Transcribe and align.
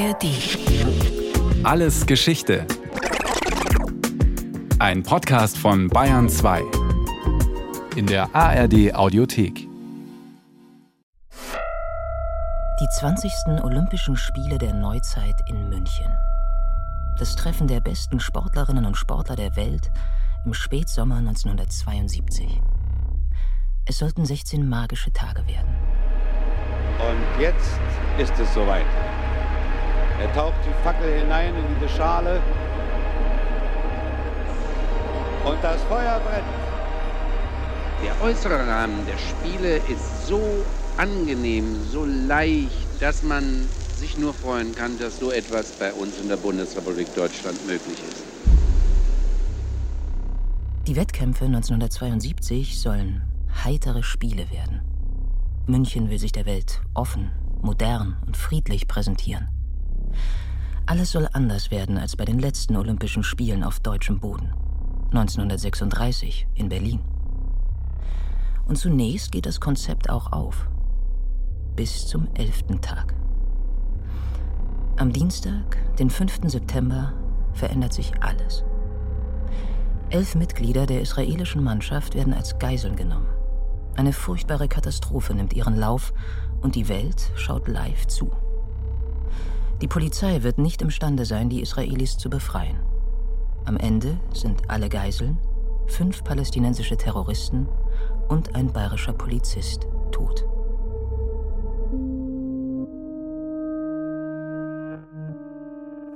ARD. 0.00 0.24
Alles 1.62 2.06
Geschichte. 2.06 2.66
Ein 4.78 5.02
Podcast 5.02 5.58
von 5.58 5.88
Bayern 5.88 6.30
2. 6.30 6.62
In 7.96 8.06
der 8.06 8.34
ARD 8.34 8.94
Audiothek. 8.94 9.68
Die 12.80 12.88
20. 12.98 13.30
Olympischen 13.62 14.16
Spiele 14.16 14.56
der 14.56 14.72
Neuzeit 14.72 15.38
in 15.50 15.68
München. 15.68 16.16
Das 17.18 17.36
Treffen 17.36 17.68
der 17.68 17.80
besten 17.80 18.20
Sportlerinnen 18.20 18.86
und 18.86 18.96
Sportler 18.96 19.36
der 19.36 19.54
Welt 19.56 19.90
im 20.46 20.54
Spätsommer 20.54 21.16
1972. 21.16 22.62
Es 23.84 23.98
sollten 23.98 24.24
16 24.24 24.66
magische 24.66 25.12
Tage 25.12 25.46
werden. 25.46 25.76
Und 26.98 27.42
jetzt 27.42 27.78
ist 28.18 28.32
es 28.40 28.54
soweit. 28.54 28.86
Er 30.20 30.32
taucht 30.34 30.54
die 30.66 30.84
Fackel 30.84 31.18
hinein 31.18 31.54
in 31.54 31.64
diese 31.74 31.88
Schale 31.96 32.42
und 35.44 35.64
das 35.64 35.80
Feuer 35.84 36.20
brennt. 36.20 36.44
Der 38.04 38.22
äußere 38.22 38.66
Rahmen 38.66 39.06
der 39.06 39.16
Spiele 39.16 39.76
ist 39.76 40.26
so 40.26 40.40
angenehm, 40.98 41.64
so 41.90 42.04
leicht, 42.04 42.86
dass 43.00 43.22
man 43.22 43.66
sich 43.96 44.18
nur 44.18 44.34
freuen 44.34 44.74
kann, 44.74 44.98
dass 44.98 45.18
so 45.18 45.30
etwas 45.30 45.72
bei 45.72 45.92
uns 45.92 46.18
in 46.20 46.28
der 46.28 46.36
Bundesrepublik 46.36 47.14
Deutschland 47.14 47.58
möglich 47.66 47.98
ist. 48.10 48.22
Die 50.86 50.96
Wettkämpfe 50.96 51.46
1972 51.46 52.80
sollen 52.80 53.22
heitere 53.64 54.02
Spiele 54.02 54.50
werden. 54.50 54.82
München 55.66 56.10
will 56.10 56.18
sich 56.18 56.32
der 56.32 56.46
Welt 56.46 56.80
offen, 56.94 57.30
modern 57.62 58.16
und 58.26 58.36
friedlich 58.36 58.88
präsentieren. 58.88 59.48
Alles 60.86 61.12
soll 61.12 61.28
anders 61.32 61.70
werden 61.70 61.98
als 61.98 62.16
bei 62.16 62.24
den 62.24 62.38
letzten 62.38 62.76
Olympischen 62.76 63.22
Spielen 63.22 63.62
auf 63.62 63.80
deutschem 63.80 64.18
Boden. 64.18 64.52
1936 65.10 66.46
in 66.54 66.68
Berlin. 66.68 67.00
Und 68.66 68.76
zunächst 68.76 69.32
geht 69.32 69.46
das 69.46 69.60
Konzept 69.60 70.10
auch 70.10 70.32
auf. 70.32 70.68
Bis 71.74 72.06
zum 72.06 72.28
elften 72.34 72.80
Tag. 72.80 73.14
Am 74.96 75.12
Dienstag, 75.12 75.78
den 75.98 76.10
5. 76.10 76.40
September, 76.44 77.12
verändert 77.52 77.92
sich 77.92 78.12
alles. 78.22 78.64
Elf 80.10 80.34
Mitglieder 80.34 80.86
der 80.86 81.00
israelischen 81.00 81.62
Mannschaft 81.62 82.14
werden 82.14 82.34
als 82.34 82.58
Geiseln 82.58 82.96
genommen. 82.96 83.28
Eine 83.96 84.12
furchtbare 84.12 84.68
Katastrophe 84.68 85.34
nimmt 85.34 85.52
ihren 85.52 85.76
Lauf 85.76 86.12
und 86.60 86.74
die 86.74 86.88
Welt 86.88 87.30
schaut 87.36 87.68
live 87.68 88.06
zu. 88.06 88.30
Die 89.80 89.88
Polizei 89.88 90.42
wird 90.42 90.58
nicht 90.58 90.82
imstande 90.82 91.24
sein, 91.24 91.48
die 91.48 91.62
Israelis 91.62 92.18
zu 92.18 92.28
befreien. 92.28 92.80
Am 93.64 93.78
Ende 93.78 94.20
sind 94.34 94.68
alle 94.68 94.88
Geiseln, 94.90 95.38
fünf 95.86 96.22
palästinensische 96.22 96.96
Terroristen 96.96 97.66
und 98.28 98.54
ein 98.54 98.72
bayerischer 98.72 99.14
Polizist 99.14 99.86
tot. 100.12 100.44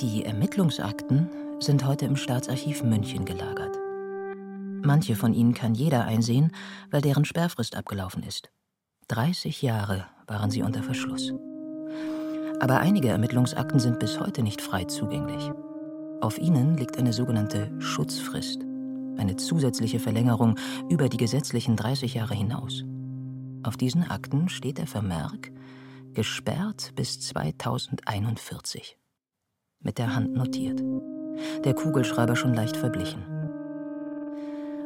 Die 0.01 0.25
Ermittlungsakten 0.25 1.31
sind 1.61 1.87
heute 1.87 2.05
im 2.05 2.17
Staatsarchiv 2.17 2.83
München 2.83 3.25
gelagert. 3.25 3.79
Manche 4.83 5.17
von 5.17 5.33
ihnen 5.33 5.55
kann 5.55 5.75
jeder 5.75 6.05
einsehen, 6.05 6.53
weil 6.91 7.01
deren 7.01 7.25
Sperrfrist 7.25 7.77
abgelaufen 7.77 8.23
ist. 8.23 8.51
30 9.09 9.63
Jahre 9.63 10.07
waren 10.27 10.51
sie 10.51 10.63
unter 10.63 10.83
Verschluss. 10.83 11.33
Aber 12.65 12.81
einige 12.81 13.09
Ermittlungsakten 13.09 13.79
sind 13.79 13.99
bis 13.99 14.19
heute 14.19 14.43
nicht 14.43 14.63
frei 14.63 14.85
zugänglich. 14.85 15.51
Auf 16.23 16.39
ihnen 16.39 16.79
liegt 16.79 16.97
eine 16.97 17.13
sogenannte 17.13 17.71
Schutzfrist, 17.79 18.63
eine 19.19 19.37
zusätzliche 19.37 20.01
Verlängerung 20.01 20.59
über 20.89 21.11
die 21.11 21.19
gesetzlichen 21.19 21.77
30 21.77 22.15
Jahre 22.15 22.33
hinaus. 22.33 22.83
Auf 23.65 23.77
diesen 23.77 24.09
Akten 24.09 24.49
steht 24.49 24.79
der 24.79 24.87
Vermerk 24.87 25.53
gesperrt 26.15 26.93
bis 26.97 27.21
2041. 27.21 28.97
Mit 29.81 29.99
der 29.99 30.17
Hand 30.17 30.35
notiert. 30.35 30.83
Der 31.67 31.75
Kugelschreiber 31.75 32.35
schon 32.35 32.55
leicht 32.55 32.79
verblichen. 32.79 33.27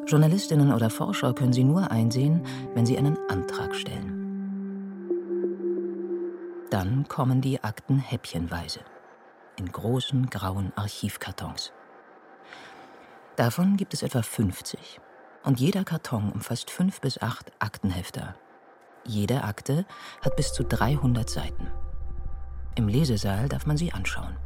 Journalistinnen 0.05 0.73
oder 0.73 0.91
Forscher 0.91 1.33
können 1.33 1.53
sie 1.53 1.63
nur 1.63 1.93
einsehen, 1.93 2.43
wenn 2.75 2.87
sie 2.87 2.99
einen 2.99 3.17
Antrag 3.29 3.77
stellen. 3.77 4.18
Dann 6.71 7.09
kommen 7.09 7.41
die 7.41 7.65
Akten 7.65 7.99
häppchenweise 7.99 8.81
in 9.57 9.73
großen 9.73 10.29
grauen 10.29 10.73
Archivkartons. 10.77 11.73
Davon 13.37 13.77
gibt 13.79 13.95
es 13.95 14.03
etwa 14.03 14.23
50 14.23 15.01
und 15.45 15.59
jeder 15.59 15.85
Karton 15.85 16.31
umfasst 16.31 16.71
fünf 16.71 17.01
bis 17.01 17.23
acht 17.23 17.53
Aktenhefter. 17.59 18.35
Jede 19.05 19.45
Akte 19.45 19.87
hat 20.23 20.37
bis 20.37 20.53
zu 20.53 20.63
300 20.63 21.31
Seiten. 21.31 21.69
Im 22.75 22.87
Lesesaal 22.87 23.49
darf 23.49 23.65
man 23.65 23.79
sie 23.79 23.93
anschauen, 23.93 24.37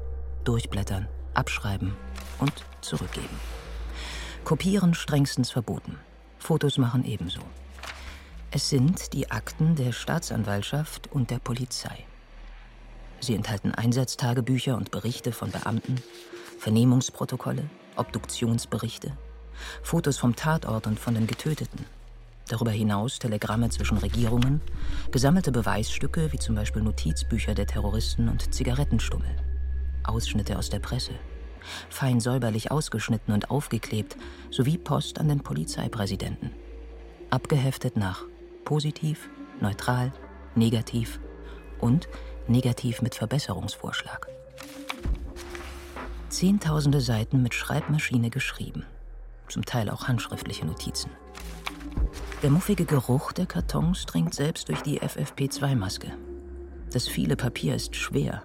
durchblättern, 0.45 1.09
abschreiben 1.35 1.97
und 2.39 2.53
zurückgeben. 2.83 3.41
Kopieren 4.45 4.95
strengstens 4.95 5.51
verboten. 5.51 5.99
Fotos 6.39 6.79
machen 6.79 7.05
ebenso. 7.05 7.41
Es 8.53 8.69
sind 8.69 9.13
die 9.13 9.31
Akten 9.31 9.75
der 9.75 9.93
Staatsanwaltschaft 9.93 11.11
und 11.13 11.31
der 11.31 11.39
Polizei. 11.41 12.07
Sie 13.23 13.37
enthalten 13.37 13.73
Einsatztagebücher 13.73 14.77
und 14.77 14.91
Berichte 14.91 15.31
von 15.31 15.53
Beamten, 15.53 16.03
Vernehmungsprotokolle, 16.59 17.71
Obduktionsberichte, 17.95 19.17
Fotos 19.85 20.19
vom 20.19 20.35
Tatort 20.35 20.89
und 20.89 20.99
von 20.99 21.15
den 21.15 21.29
Getöteten. 21.29 21.87
Darüber 22.49 22.73
hinaus 22.73 23.21
Telegramme 23.21 23.71
zwischen 23.71 23.99
Regierungen, 23.99 24.61
gesammelte 25.13 25.53
Beweisstücke 25.53 26.33
wie 26.33 26.41
zum 26.41 26.57
Beispiel 26.57 26.83
Notizbücher 26.83 27.55
der 27.55 27.69
Terroristen 27.69 28.29
und 28.29 28.53
Zigarettenstummel, 28.53 29.31
Ausschnitte 30.03 30.59
aus 30.59 30.69
der 30.69 30.81
Presse, 30.81 31.13
fein 31.91 32.19
säuberlich 32.19 32.73
ausgeschnitten 32.73 33.33
und 33.33 33.53
aufgeklebt, 33.53 34.17
sowie 34.51 34.79
Post 34.79 35.21
an 35.21 35.29
den 35.29 35.45
Polizeipräsidenten. 35.45 36.51
Abgeheftet 37.31 37.97
nach 37.97 38.25
positiv, 38.65 39.31
neutral, 39.61 40.13
negativ 40.57 41.21
und 41.79 42.09
negativ 42.49 43.03
mit 43.03 43.15
Verbesserungsvorschlag. 43.15 44.29
Zehntausende 46.29 47.01
Seiten 47.01 47.43
mit 47.43 47.55
Schreibmaschine 47.55 48.31
geschrieben, 48.31 48.85
zum 49.49 49.65
Teil 49.65 49.91
auch 49.91 50.09
handschriftliche 50.09 50.67
Notizen. 50.67 51.11
Der 52.43 52.51
muffige 52.51 52.85
Geruch 52.85 53.33
der 53.33 53.47
Kartons 53.47 54.07
dringt 54.07 54.35
selbst 54.35 54.69
durch 54.69 54.83
die 54.83 55.01
FFP2-Maske. 55.01 56.09
Das 56.93 57.07
viele 57.07 57.37
Papier 57.37 57.75
ist 57.75 57.95
schwer, 57.95 58.43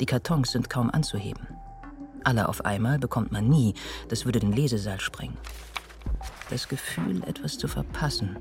die 0.00 0.06
Kartons 0.06 0.52
sind 0.52 0.68
kaum 0.68 0.90
anzuheben. 0.90 1.46
Alle 2.24 2.48
auf 2.48 2.64
einmal 2.64 2.98
bekommt 2.98 3.32
man 3.32 3.48
nie, 3.48 3.74
das 4.08 4.24
würde 4.24 4.40
den 4.40 4.52
Lesesaal 4.52 5.00
sprengen. 5.00 5.38
Das 6.50 6.68
Gefühl, 6.68 7.22
etwas 7.24 7.58
zu 7.58 7.68
verpassen, 7.68 8.36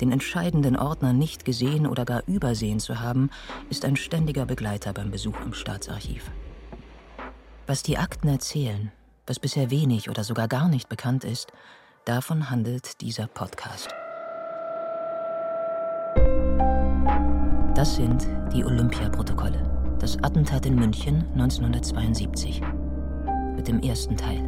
den 0.00 0.12
entscheidenden 0.12 0.76
Ordner 0.76 1.12
nicht 1.12 1.44
gesehen 1.44 1.86
oder 1.86 2.04
gar 2.04 2.22
übersehen 2.26 2.80
zu 2.80 3.00
haben, 3.00 3.30
ist 3.70 3.84
ein 3.84 3.96
ständiger 3.96 4.46
Begleiter 4.46 4.92
beim 4.92 5.10
Besuch 5.10 5.40
im 5.44 5.54
Staatsarchiv. 5.54 6.30
Was 7.66 7.82
die 7.82 7.98
Akten 7.98 8.28
erzählen, 8.28 8.92
was 9.26 9.40
bisher 9.40 9.70
wenig 9.70 10.08
oder 10.08 10.22
sogar 10.24 10.48
gar 10.48 10.68
nicht 10.68 10.88
bekannt 10.88 11.24
ist, 11.24 11.52
davon 12.04 12.50
handelt 12.50 13.00
dieser 13.00 13.26
Podcast. 13.26 13.88
Das 17.74 17.96
sind 17.96 18.26
die 18.54 18.64
Olympiaprotokolle, 18.64 19.96
das 19.98 20.16
Attentat 20.22 20.64
in 20.64 20.76
München 20.76 21.24
1972 21.34 22.62
mit 23.54 23.68
dem 23.68 23.80
ersten 23.80 24.16
Teil, 24.16 24.42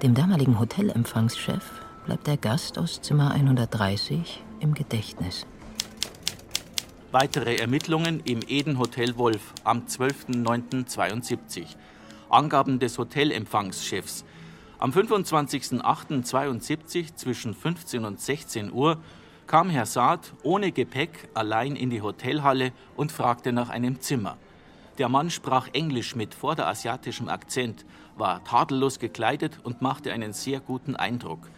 Dem 0.02 0.16
damaligen 0.16 0.62
Hotelempfangschef 0.62 1.82
bleibt 2.06 2.26
der 2.26 2.38
Gast 2.38 2.80
aus 2.80 3.02
Zimmer 3.02 3.32
130 3.32 4.42
im 4.62 4.74
Gedächtnis. 4.74 5.46
Weitere 7.12 7.58
Ermittlungen 7.58 8.22
im 8.24 8.40
Eden 8.48 8.80
Hotel 8.80 9.18
Wolf 9.18 9.54
am 9.66 9.88
12.09.72. 9.88 11.66
Angaben 12.30 12.80
des 12.80 12.98
Hotelempfangschefs. 12.98 14.24
Am 14.80 14.92
25.08.72 14.92 17.16
zwischen 17.16 17.56
15 17.56 18.06
und 18.06 18.22
16 18.22 18.72
Uhr 18.72 19.00
kam 19.48 19.72
Herr 19.72 19.88
Saad 19.88 20.36
ohne 20.44 20.72
Gepäck 20.72 21.30
allein 21.34 21.76
in 21.76 21.90
die 21.90 22.04
Hotelhalle 22.04 22.72
und 22.96 23.12
fragte 23.12 23.52
nach 23.52 23.70
einem 23.70 24.02
Zimmer. 24.02 24.38
Der 25.00 25.10
Mann 25.10 25.32
sprach 25.32 25.70
Englisch 25.74 26.16
mit 26.16 26.36
vorderasiatischem 26.36 27.28
Akzent, 27.28 27.88
war 28.18 28.44
tadellos 28.44 29.00
gekleidet 29.00 29.58
und 29.64 29.82
machte 29.82 30.14
einen 30.14 30.34
sehr 30.34 30.60
guten 30.60 30.96
Eindruck. 30.96 31.50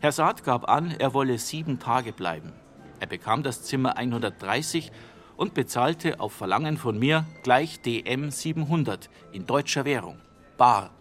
Herr 0.00 0.10
Saad 0.10 0.42
gab 0.42 0.68
an, 0.68 0.90
er 0.90 1.14
wolle 1.14 1.38
sieben 1.38 1.78
Tage 1.78 2.12
bleiben. 2.12 2.52
Er 2.98 3.06
bekam 3.06 3.44
das 3.44 3.62
Zimmer 3.62 3.96
130 3.96 4.90
und 5.36 5.54
bezahlte 5.54 6.18
auf 6.18 6.32
Verlangen 6.32 6.78
von 6.78 6.98
mir 6.98 7.26
gleich 7.44 7.80
DM 7.80 8.32
700 8.32 9.08
in 9.30 9.46
deutscher 9.46 9.84
Währung. 9.84 10.18
Bar. 10.56 10.95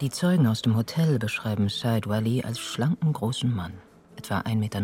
Die 0.00 0.10
Zeugen 0.10 0.46
aus 0.46 0.62
dem 0.62 0.76
Hotel 0.76 1.18
beschreiben 1.18 1.68
Said 1.68 2.08
Wali 2.08 2.44
als 2.44 2.60
schlanken 2.60 3.12
großen 3.12 3.52
Mann, 3.52 3.72
etwa 4.14 4.38
1,90 4.38 4.54
Meter. 4.54 4.80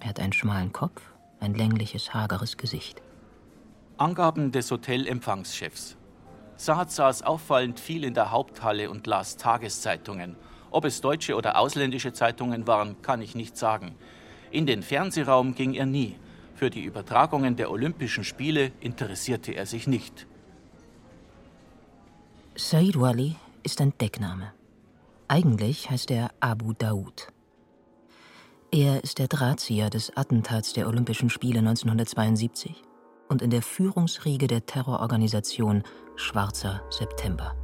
Er 0.00 0.08
hat 0.08 0.18
einen 0.18 0.32
schmalen 0.32 0.72
Kopf, 0.72 1.00
ein 1.38 1.54
längliches, 1.54 2.12
hageres 2.12 2.56
Gesicht. 2.56 3.00
Angaben 3.98 4.50
des 4.50 4.72
Hotelempfangschefs. 4.72 5.96
Saad 6.56 6.90
saß 6.90 7.22
auffallend 7.22 7.78
viel 7.78 8.02
in 8.02 8.14
der 8.14 8.32
Haupthalle 8.32 8.90
und 8.90 9.06
las 9.06 9.36
Tageszeitungen. 9.36 10.34
Ob 10.72 10.84
es 10.84 11.00
deutsche 11.00 11.36
oder 11.36 11.56
ausländische 11.56 12.12
Zeitungen 12.12 12.66
waren, 12.66 13.00
kann 13.02 13.22
ich 13.22 13.36
nicht 13.36 13.56
sagen. 13.56 13.94
In 14.50 14.66
den 14.66 14.82
Fernsehraum 14.82 15.54
ging 15.54 15.74
er 15.74 15.86
nie. 15.86 16.16
Für 16.56 16.70
die 16.70 16.82
Übertragungen 16.82 17.54
der 17.54 17.70
Olympischen 17.70 18.24
Spiele 18.24 18.72
interessierte 18.80 19.52
er 19.52 19.66
sich 19.66 19.86
nicht. 19.86 20.26
Said 22.56 22.98
Wali 22.98 23.36
ist 23.62 23.80
ein 23.80 23.92
Deckname. 23.98 24.52
Eigentlich 25.28 25.90
heißt 25.90 26.10
er 26.10 26.30
Abu 26.40 26.72
Daoud. 26.72 27.28
Er 28.70 29.02
ist 29.04 29.18
der 29.18 29.28
Drahtzieher 29.28 29.90
des 29.90 30.16
Attentats 30.16 30.72
der 30.72 30.88
Olympischen 30.88 31.30
Spiele 31.30 31.60
1972 31.60 32.82
und 33.28 33.42
in 33.42 33.50
der 33.50 33.62
Führungsriege 33.62 34.46
der 34.46 34.66
Terrororganisation 34.66 35.82
Schwarzer 36.16 36.82
September. 36.90 37.54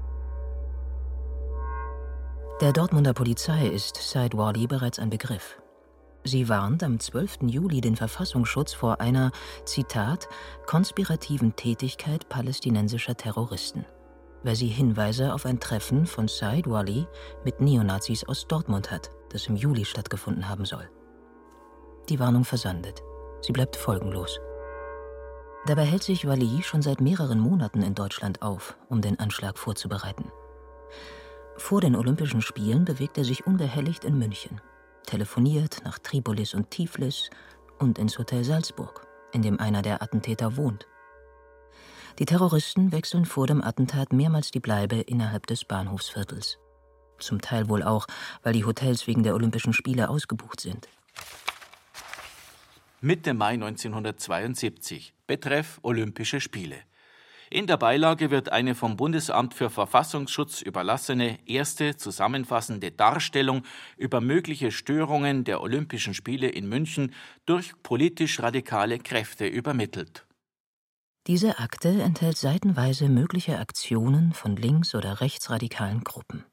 Der 2.60 2.72
Dortmunder 2.72 3.14
Polizei 3.14 3.68
ist 3.68 3.96
Said 3.96 4.36
Wali 4.36 4.66
bereits 4.66 4.98
ein 4.98 5.10
Begriff. 5.10 5.60
Sie 6.24 6.48
warnt 6.48 6.82
am 6.82 6.98
12. 6.98 7.38
Juli 7.42 7.80
den 7.80 7.96
Verfassungsschutz 7.96 8.74
vor 8.74 9.00
einer, 9.00 9.30
Zitat, 9.64 10.28
konspirativen 10.66 11.54
Tätigkeit 11.54 12.28
palästinensischer 12.28 13.16
Terroristen, 13.16 13.86
weil 14.42 14.56
sie 14.56 14.68
Hinweise 14.68 15.34
auf 15.34 15.46
ein 15.46 15.60
Treffen 15.60 16.06
von 16.06 16.28
Said 16.28 16.68
Wali 16.68 17.06
mit 17.44 17.60
Neonazis 17.60 18.24
aus 18.24 18.46
Dortmund 18.46 18.90
hat, 18.90 19.10
das 19.30 19.46
im 19.46 19.56
Juli 19.56 19.84
stattgefunden 19.84 20.48
haben 20.48 20.64
soll. 20.64 20.88
Die 22.08 22.18
Warnung 22.18 22.44
versandet. 22.44 23.02
Sie 23.40 23.52
bleibt 23.52 23.76
folgenlos. 23.76 24.40
Dabei 25.66 25.84
hält 25.84 26.02
sich 26.02 26.26
Wali 26.26 26.62
schon 26.62 26.82
seit 26.82 27.00
mehreren 27.00 27.40
Monaten 27.40 27.82
in 27.82 27.94
Deutschland 27.94 28.42
auf, 28.42 28.78
um 28.88 29.00
den 29.00 29.18
Anschlag 29.18 29.58
vorzubereiten. 29.58 30.30
Vor 31.56 31.80
den 31.80 31.96
Olympischen 31.96 32.40
Spielen 32.40 32.84
bewegt 32.84 33.18
er 33.18 33.24
sich 33.24 33.46
unbehelligt 33.46 34.04
in 34.04 34.16
München, 34.16 34.60
telefoniert 35.06 35.82
nach 35.84 35.98
Tripolis 35.98 36.54
und 36.54 36.70
Tiflis 36.70 37.30
und 37.78 37.98
ins 37.98 38.18
Hotel 38.18 38.44
Salzburg, 38.44 39.06
in 39.32 39.42
dem 39.42 39.60
einer 39.60 39.82
der 39.82 40.02
Attentäter 40.02 40.56
wohnt. 40.56 40.86
Die 42.18 42.24
Terroristen 42.24 42.90
wechseln 42.90 43.24
vor 43.24 43.46
dem 43.46 43.62
Attentat 43.62 44.12
mehrmals 44.12 44.50
die 44.50 44.58
Bleibe 44.58 44.96
innerhalb 44.96 45.46
des 45.46 45.64
Bahnhofsviertels. 45.64 46.58
Zum 47.20 47.40
Teil 47.40 47.68
wohl 47.68 47.84
auch, 47.84 48.08
weil 48.42 48.52
die 48.54 48.64
Hotels 48.64 49.06
wegen 49.06 49.22
der 49.22 49.34
Olympischen 49.34 49.72
Spiele 49.72 50.08
ausgebucht 50.08 50.60
sind. 50.60 50.88
Mitte 53.00 53.34
Mai 53.34 53.52
1972. 53.52 55.14
Betreff 55.28 55.78
Olympische 55.82 56.40
Spiele. 56.40 56.78
In 57.50 57.68
der 57.68 57.76
Beilage 57.76 58.30
wird 58.30 58.50
eine 58.50 58.74
vom 58.74 58.96
Bundesamt 58.96 59.54
für 59.54 59.70
Verfassungsschutz 59.70 60.60
überlassene 60.60 61.38
erste 61.46 61.96
zusammenfassende 61.96 62.90
Darstellung 62.90 63.62
über 63.96 64.20
mögliche 64.20 64.72
Störungen 64.72 65.44
der 65.44 65.62
Olympischen 65.62 66.14
Spiele 66.14 66.48
in 66.48 66.68
München 66.68 67.14
durch 67.46 67.72
politisch 67.84 68.40
radikale 68.40 68.98
Kräfte 68.98 69.46
übermittelt. 69.46 70.26
Diese 71.28 71.58
Akte 71.58 71.90
enthält 72.00 72.38
seitenweise 72.38 73.10
mögliche 73.10 73.58
Aktionen 73.58 74.32
von 74.32 74.56
links- 74.56 74.94
oder 74.94 75.20
rechtsradikalen 75.20 76.02
Gruppen. 76.02 76.46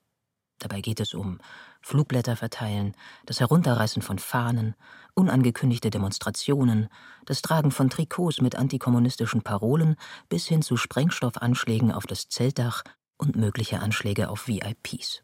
Dabei 0.60 0.82
geht 0.82 1.00
es 1.00 1.14
um 1.14 1.40
Flugblätter 1.82 2.36
verteilen, 2.36 2.94
das 3.26 3.40
Herunterreißen 3.40 4.02
von 4.02 4.20
Fahnen, 4.20 4.76
unangekündigte 5.14 5.92
Demonstrationen, 5.92 6.90
das 7.26 7.42
Tragen 7.42 7.72
von 7.72 7.90
Trikots 7.90 8.42
mit 8.42 8.58
antikommunistischen 8.58 9.44
Parolen 9.44 9.96
bis 10.28 10.46
hin 10.46 10.62
zu 10.62 10.76
Sprengstoffanschlägen 10.76 11.94
auf 11.94 12.06
das 12.06 12.28
Zeltdach 12.28 12.84
und 13.18 13.38
mögliche 13.38 13.80
Anschläge 13.80 14.28
auf 14.28 14.50
VIPs. 14.50 15.24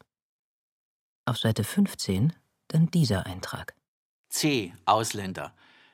Auf 1.25 1.37
Seite 1.37 1.65
15 1.65 2.31
dann 2.69 2.89
dieser 2.89 3.25
Eintrag. 3.25 3.75
C. 4.29 4.73
Ausländer. 4.85 5.53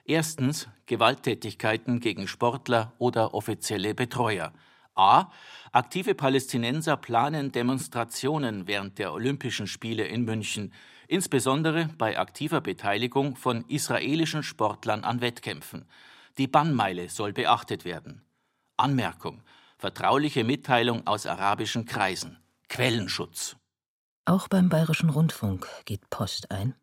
Erstens 0.10 0.70
Gewalttätigkeiten 0.86 2.00
gegen 2.00 2.30
Sportler 2.30 2.94
oder 2.98 3.34
offizielle 3.34 3.94
Betreuer. 3.94 4.54
A. 4.96 5.30
Aktive 5.74 6.16
Palästinenser 6.16 6.96
planen 6.96 7.52
Demonstrationen 7.52 8.68
während 8.68 9.00
der 9.00 9.12
Olympischen 9.12 9.68
Spiele 9.68 10.08
in 10.08 10.24
München, 10.24 10.74
insbesondere 11.10 11.90
bei 11.98 12.18
aktiver 12.18 12.62
Beteiligung 12.62 13.36
von 13.36 13.66
israelischen 13.68 14.44
Sportlern 14.44 15.04
an 15.04 15.20
Wettkämpfen. 15.20 15.86
Die 16.38 16.48
Bannmeile 16.48 17.10
soll 17.10 17.34
beachtet 17.34 17.84
werden. 17.84 18.24
Anmerkung: 18.78 19.44
Vertrauliche 19.78 20.46
Mitteilung 20.46 21.06
aus 21.06 21.26
arabischen 21.26 21.86
Kreisen. 21.86 22.40
Quellenschutz. 22.70 23.58
Auch 24.24 24.48
beim 24.48 24.70
Bayerischen 24.70 25.10
Rundfunk 25.10 25.68
geht 25.84 26.10
Post 26.10 26.50
ein. 26.50 26.76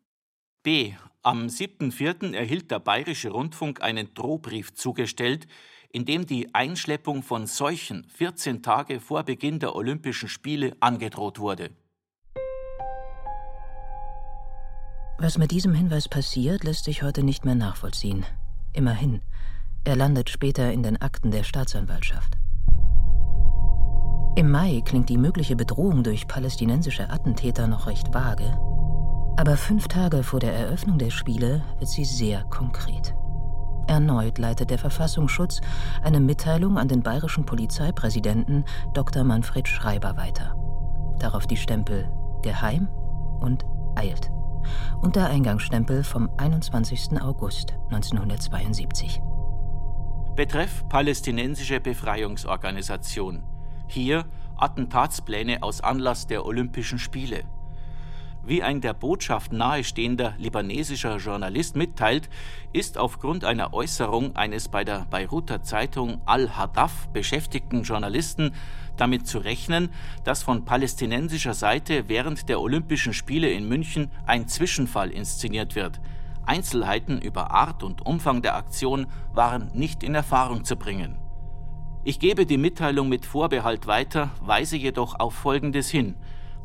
B. 0.61 0.93
Am 1.25 1.47
7.4. 1.47 2.35
erhielt 2.35 2.69
der 2.69 2.77
Bayerische 2.77 3.31
Rundfunk 3.31 3.81
einen 3.81 4.13
Drohbrief 4.13 4.75
zugestellt, 4.75 5.47
in 5.89 6.05
dem 6.05 6.27
die 6.27 6.53
Einschleppung 6.53 7.23
von 7.23 7.47
Seuchen 7.47 8.05
14 8.13 8.61
Tage 8.61 8.99
vor 8.99 9.23
Beginn 9.23 9.57
der 9.57 9.75
Olympischen 9.75 10.29
Spiele 10.29 10.77
angedroht 10.81 11.39
wurde. 11.39 11.71
Was 15.17 15.39
mit 15.39 15.49
diesem 15.49 15.73
Hinweis 15.73 16.07
passiert, 16.07 16.63
lässt 16.63 16.85
sich 16.85 17.01
heute 17.01 17.23
nicht 17.23 17.43
mehr 17.43 17.55
nachvollziehen. 17.55 18.23
Immerhin, 18.73 19.21
er 19.83 19.95
landet 19.95 20.29
später 20.29 20.71
in 20.71 20.83
den 20.83 21.01
Akten 21.01 21.31
der 21.31 21.43
Staatsanwaltschaft. 21.43 22.37
Im 24.35 24.51
Mai 24.51 24.83
klingt 24.85 25.09
die 25.09 25.17
mögliche 25.17 25.55
Bedrohung 25.55 26.03
durch 26.03 26.27
palästinensische 26.27 27.09
Attentäter 27.09 27.65
noch 27.65 27.87
recht 27.87 28.13
vage, 28.13 28.55
aber 29.37 29.57
fünf 29.57 29.87
Tage 29.87 30.23
vor 30.23 30.39
der 30.39 30.53
Eröffnung 30.53 30.97
der 30.97 31.09
Spiele 31.09 31.63
wird 31.79 31.89
sie 31.89 32.05
sehr 32.05 32.43
konkret. 32.45 33.13
Erneut 33.87 34.37
leitet 34.37 34.71
der 34.71 34.79
Verfassungsschutz 34.79 35.61
eine 36.01 36.19
Mitteilung 36.19 36.77
an 36.77 36.87
den 36.87 37.03
bayerischen 37.03 37.45
Polizeipräsidenten 37.45 38.65
Dr. 38.93 39.23
Manfred 39.23 39.67
Schreiber 39.67 40.17
weiter. 40.17 40.55
Darauf 41.19 41.45
die 41.45 41.57
Stempel 41.57 42.09
geheim 42.41 42.87
und 43.39 43.65
eilt. 43.95 44.31
und 45.01 45.15
der 45.15 45.27
Eingangsstempel 45.27 46.03
vom 46.03 46.29
21. 46.37 47.21
August 47.21 47.73
1972. 47.91 49.21
Betreff 50.35 50.87
Palästinensische 50.89 51.79
Befreiungsorganisation. 51.79 53.43
Hier 53.87 54.25
Attentatspläne 54.57 55.61
aus 55.61 55.81
Anlass 55.81 56.27
der 56.27 56.45
Olympischen 56.45 56.97
Spiele. 56.97 57.43
Wie 58.47 58.61
ein 58.61 58.79
der 58.79 58.93
Botschaft 58.93 59.53
nahestehender 59.53 60.35
libanesischer 60.37 61.17
Journalist 61.17 61.75
mitteilt, 61.75 62.29
ist 62.73 62.99
aufgrund 62.99 63.43
einer 63.43 63.73
Äußerung 63.73 64.35
eines 64.35 64.67
bei 64.67 64.83
der 64.83 65.07
Beiruter 65.09 65.63
Zeitung 65.63 66.21
Al-Hadaf 66.25 67.07
beschäftigten 67.07 67.81
Journalisten 67.81 68.53
damit 68.97 69.25
zu 69.25 69.39
rechnen, 69.39 69.89
dass 70.23 70.43
von 70.43 70.63
palästinensischer 70.63 71.55
Seite 71.55 72.07
während 72.07 72.47
der 72.47 72.61
Olympischen 72.61 73.13
Spiele 73.13 73.49
in 73.49 73.67
München 73.67 74.11
ein 74.27 74.47
Zwischenfall 74.47 75.09
inszeniert 75.09 75.75
wird. 75.75 75.99
Einzelheiten 76.45 77.19
über 77.19 77.49
Art 77.49 77.81
und 77.81 78.05
Umfang 78.05 78.43
der 78.43 78.55
Aktion 78.55 79.07
waren 79.33 79.71
nicht 79.73 80.03
in 80.03 80.13
Erfahrung 80.13 80.63
zu 80.65 80.75
bringen. 80.75 81.17
Ich 82.03 82.19
gebe 82.19 82.45
die 82.45 82.59
Mitteilung 82.59 83.09
mit 83.09 83.25
Vorbehalt 83.25 83.87
weiter, 83.87 84.29
weise 84.39 84.77
jedoch 84.77 85.19
auf 85.19 85.33
Folgendes 85.33 85.89
hin. 85.89 86.15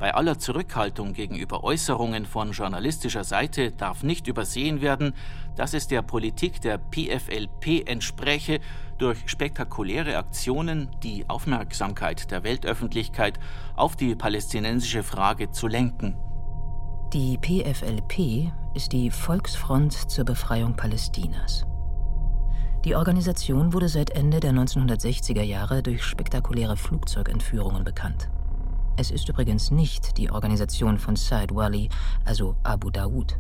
Bei 0.01 0.15
aller 0.15 0.39
Zurückhaltung 0.39 1.13
gegenüber 1.13 1.63
Äußerungen 1.63 2.25
von 2.25 2.53
journalistischer 2.53 3.23
Seite 3.23 3.71
darf 3.71 4.03
nicht 4.03 4.29
übersehen 4.29 4.81
werden, 4.81 5.13
dass 5.57 5.75
es 5.75 5.89
der 5.89 6.01
Politik 6.01 6.63
der 6.63 6.79
PFLP 6.79 7.87
entspräche, 7.87 8.61
durch 8.97 9.19
spektakuläre 9.27 10.17
Aktionen 10.17 10.89
die 11.03 11.29
Aufmerksamkeit 11.29 12.31
der 12.31 12.45
Weltöffentlichkeit 12.45 13.39
auf 13.77 13.95
die 13.95 14.15
palästinensische 14.15 15.03
Frage 15.03 15.51
zu 15.51 15.67
lenken. 15.69 16.17
Die 17.13 17.37
PFLP 17.37 18.51
ist 18.73 18.93
die 18.93 19.11
Volksfront 19.11 19.93
zur 19.93 20.25
Befreiung 20.25 20.77
Palästinas. 20.77 21.67
Die 22.87 22.97
Organisation 22.97 23.75
wurde 23.75 23.91
seit 23.91 24.09
Ende 24.11 24.41
der 24.41 24.53
1960er 24.53 25.43
Jahre 25.43 25.83
durch 25.83 26.03
spektakuläre 26.05 26.79
Flugzeugentführungen 26.79 27.85
bekannt. 27.85 28.31
Es 28.97 29.11
ist 29.11 29.29
übrigens 29.29 29.71
nicht 29.71 30.19
die 30.19 30.31
Organisation 30.31 30.99
von 30.99 31.17
Said 31.17 31.55
Wali, 31.55 31.89
also 32.25 32.57
Abu 32.63 32.91
Daoud. 32.91 33.39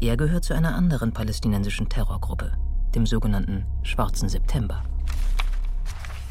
Er 0.00 0.16
gehört 0.16 0.44
zu 0.44 0.54
einer 0.54 0.74
anderen 0.74 1.12
palästinensischen 1.12 1.88
Terrorgruppe, 1.88 2.52
dem 2.94 3.06
sogenannten 3.06 3.66
Schwarzen 3.82 4.28
September. 4.28 4.82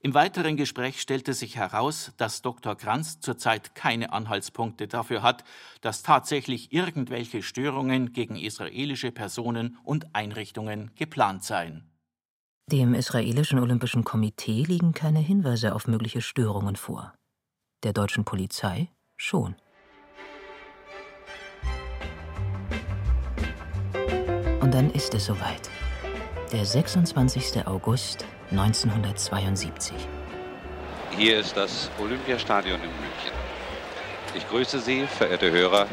Im 0.02 0.14
weiteren 0.14 0.56
Gespräch 0.56 0.98
stellte 1.00 1.34
sich 1.34 1.56
heraus, 1.56 2.12
dass 2.16 2.40
Dr. 2.40 2.74
Kranz 2.74 3.20
zurzeit 3.20 3.74
keine 3.74 4.14
Anhaltspunkte 4.14 4.88
dafür 4.88 5.22
hat, 5.22 5.44
dass 5.82 6.02
tatsächlich 6.02 6.72
irgendwelche 6.72 7.42
Störungen 7.42 8.14
gegen 8.14 8.36
israelische 8.36 9.12
Personen 9.12 9.76
und 9.84 10.14
Einrichtungen 10.14 10.90
geplant 10.94 11.44
seien. 11.44 11.89
Dem 12.72 12.94
israelischen 12.94 13.58
Olympischen 13.58 14.04
Komitee 14.04 14.62
liegen 14.62 14.92
keine 14.92 15.18
Hinweise 15.18 15.74
auf 15.74 15.88
mögliche 15.88 16.20
Störungen 16.20 16.76
vor. 16.76 17.12
Der 17.82 17.92
deutschen 17.92 18.24
Polizei 18.24 18.88
schon. 19.16 19.56
Und 24.60 24.72
dann 24.72 24.92
ist 24.92 25.12
es 25.14 25.26
soweit. 25.26 25.68
Der 26.52 26.64
26. 26.64 27.66
August 27.66 28.24
1972. 28.52 29.96
Hier 31.16 31.40
ist 31.40 31.56
das 31.56 31.90
Olympiastadion 31.98 32.76
in 32.76 32.82
München. 32.82 33.32
Ich 34.36 34.48
grüße 34.48 34.78
Sie, 34.78 35.08
verehrte 35.08 35.50
Hörer, 35.50 35.88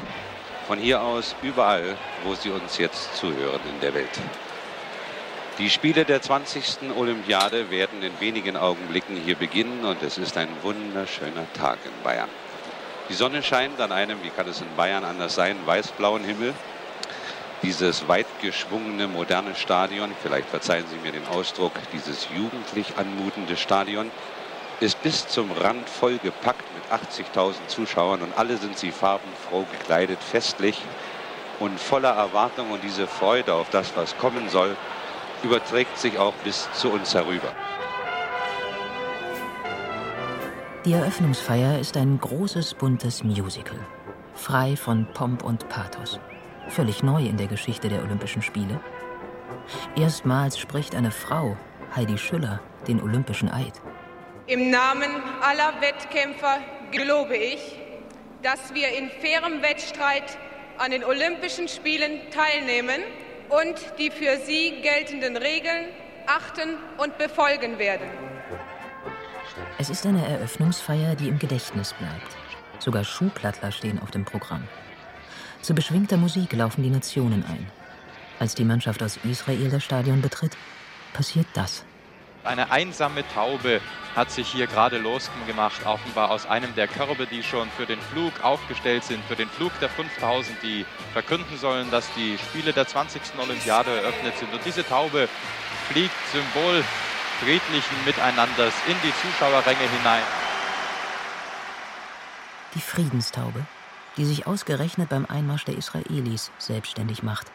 von 0.67 0.77
hier 0.77 1.01
aus 1.01 1.35
überall, 1.41 1.95
wo 2.23 2.35
Sie 2.35 2.51
uns 2.51 2.77
jetzt 2.77 3.15
zuhören 3.15 3.61
in 3.73 3.81
der 3.81 3.95
Welt. 3.95 4.21
Die 5.57 5.71
Spiele 5.71 6.05
der 6.05 6.21
20. 6.21 6.91
Olympiade 6.91 7.71
werden 7.71 8.03
in 8.03 8.19
wenigen 8.19 8.55
Augenblicken 8.55 9.15
hier 9.15 9.35
beginnen 9.35 9.85
und 9.85 10.03
es 10.03 10.19
ist 10.19 10.37
ein 10.37 10.61
wunderschöner 10.61 11.51
Tag 11.51 11.83
in 11.83 12.03
Bayern. 12.03 12.29
Die 13.09 13.15
Sonne 13.15 13.41
scheint 13.41 13.81
an 13.81 13.91
einem, 13.91 14.21
wie 14.21 14.29
kann 14.29 14.47
es 14.47 14.61
in 14.61 14.75
Bayern 14.75 15.03
anders 15.03 15.33
sein, 15.33 15.65
weiß-blauen 15.65 16.23
Himmel. 16.23 16.53
Dieses 17.63 18.07
weit 18.07 18.27
geschwungene, 18.39 19.07
moderne 19.07 19.55
Stadion, 19.55 20.15
vielleicht 20.21 20.47
verzeihen 20.47 20.85
Sie 20.85 20.99
mir 20.99 21.11
den 21.11 21.25
Ausdruck, 21.25 21.73
dieses 21.91 22.27
jugendlich 22.29 22.95
anmutende 22.95 23.57
Stadion, 23.57 24.11
ist 24.79 25.01
bis 25.01 25.27
zum 25.27 25.51
Rand 25.51 25.89
vollgepackt 25.89 26.65
mit 26.75 26.83
80.000 26.91 27.67
Zuschauern 27.67 28.21
und 28.21 28.37
alle 28.37 28.57
sind 28.57 28.77
sie 28.77 28.91
farbenfroh 28.91 29.65
gekleidet, 29.71 30.19
festlich 30.21 30.77
und 31.59 31.79
voller 31.79 32.11
Erwartung 32.11 32.69
und 32.69 32.83
diese 32.83 33.07
Freude 33.07 33.55
auf 33.55 33.71
das, 33.71 33.95
was 33.95 34.15
kommen 34.17 34.49
soll, 34.49 34.75
überträgt 35.43 35.97
sich 35.97 36.17
auch 36.17 36.33
bis 36.43 36.69
zu 36.73 36.89
uns 36.89 37.13
herüber. 37.13 37.53
Die 40.85 40.93
Eröffnungsfeier 40.93 41.79
ist 41.79 41.97
ein 41.97 42.19
großes, 42.19 42.75
buntes 42.75 43.23
Musical. 43.23 43.79
Frei 44.33 44.75
von 44.75 45.05
Pomp 45.13 45.43
und 45.43 45.67
Pathos. 45.67 46.19
Völlig 46.69 47.03
neu 47.03 47.25
in 47.25 47.37
der 47.37 47.47
Geschichte 47.47 47.89
der 47.89 48.03
Olympischen 48.03 48.41
Spiele. 48.41 48.79
Erstmals 49.95 50.57
spricht 50.57 50.95
eine 50.95 51.11
Frau, 51.11 51.57
Heidi 51.95 52.17
Schüller, 52.17 52.61
den 52.87 53.01
Olympischen 53.01 53.51
Eid. 53.51 53.73
Im 54.45 54.69
Namen 54.69 55.09
aller 55.41 55.81
Wettkämpfer 55.81 56.59
gelobe 56.91 57.35
ich, 57.35 57.77
dass 58.43 58.73
wir 58.73 58.89
in 58.97 59.09
fairem 59.09 59.61
Wettstreit 59.61 60.37
an 60.77 60.91
den 60.91 61.03
Olympischen 61.03 61.67
Spielen 61.67 62.21
teilnehmen 62.31 63.01
und 63.49 63.75
die 63.97 64.11
für 64.11 64.37
sie 64.45 64.81
geltenden 64.81 65.37
Regeln 65.37 65.87
achten 66.25 66.75
und 66.97 67.17
befolgen 67.17 67.79
werden. 67.79 68.09
Es 69.77 69.89
ist 69.89 70.05
eine 70.05 70.25
Eröffnungsfeier, 70.27 71.15
die 71.15 71.29
im 71.29 71.39
Gedächtnis 71.39 71.93
bleibt. 71.93 72.35
Sogar 72.79 73.03
Schuhplattler 73.03 73.71
stehen 73.71 73.99
auf 73.99 74.11
dem 74.11 74.25
Programm. 74.25 74.67
Zu 75.61 75.73
beschwingter 75.73 76.17
Musik 76.17 76.53
laufen 76.53 76.83
die 76.83 76.89
Nationen 76.89 77.43
ein. 77.45 77.67
Als 78.39 78.55
die 78.55 78.65
Mannschaft 78.65 79.01
aus 79.01 79.17
Israel 79.23 79.69
das 79.69 79.83
Stadion 79.83 80.21
betritt, 80.21 80.55
passiert 81.13 81.47
das. 81.53 81.83
Eine 82.47 82.71
einsame 82.71 83.27
Taube 83.33 83.81
hat 84.15 84.31
sich 84.31 84.47
hier 84.47 84.67
gerade 84.67 84.97
losgemacht, 84.97 85.85
offenbar 85.85 86.31
aus 86.31 86.45
einem 86.45 86.73
der 86.75 86.87
Körbe, 86.87 87.27
die 87.27 87.43
schon 87.43 87.69
für 87.71 87.85
den 87.85 87.99
Flug 87.99 88.41
aufgestellt 88.41 89.03
sind, 89.03 89.21
für 89.25 89.35
den 89.35 89.49
Flug 89.49 89.77
der 89.81 89.89
5000, 89.89 90.57
die 90.63 90.85
verkünden 91.11 91.57
sollen, 91.57 91.91
dass 91.91 92.09
die 92.13 92.37
Spiele 92.37 92.71
der 92.71 92.87
20. 92.87 93.21
Olympiade 93.37 93.91
eröffnet 93.91 94.37
sind. 94.37 94.53
Und 94.53 94.65
diese 94.65 94.87
Taube 94.87 95.27
fliegt 95.89 96.15
Symbol 96.31 96.83
friedlichen 97.41 98.05
Miteinanders 98.05 98.73
in 98.87 98.95
die 99.03 99.13
Zuschauerränge 99.21 99.89
hinein. 99.97 100.23
Die 102.75 102.81
Friedenstaube, 102.81 103.65
die 104.15 104.25
sich 104.25 104.47
ausgerechnet 104.47 105.09
beim 105.09 105.25
Einmarsch 105.25 105.65
der 105.65 105.77
Israelis 105.77 106.51
selbstständig 106.57 107.23
macht. 107.23 107.51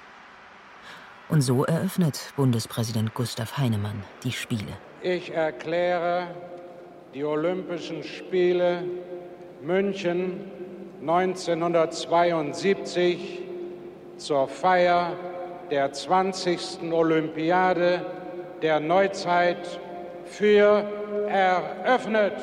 Und 1.29 1.41
so 1.41 1.65
eröffnet 1.65 2.33
Bundespräsident 2.37 3.15
Gustav 3.15 3.59
Heinemann 3.59 4.03
die 4.23 4.33
Spiele. 4.33 4.73
Ich 5.03 5.33
erkläre 5.33 6.29
die 7.15 7.25
Olympischen 7.25 8.03
Spiele 8.03 8.85
München 9.63 10.51
1972 11.01 13.43
zur 14.17 14.49
Feier 14.49 15.17
der 15.71 15.93
20. 15.93 16.93
Olympiade 16.93 18.05
der 18.61 18.79
Neuzeit 18.79 19.81
für 20.25 20.85
eröffnet. 21.29 22.35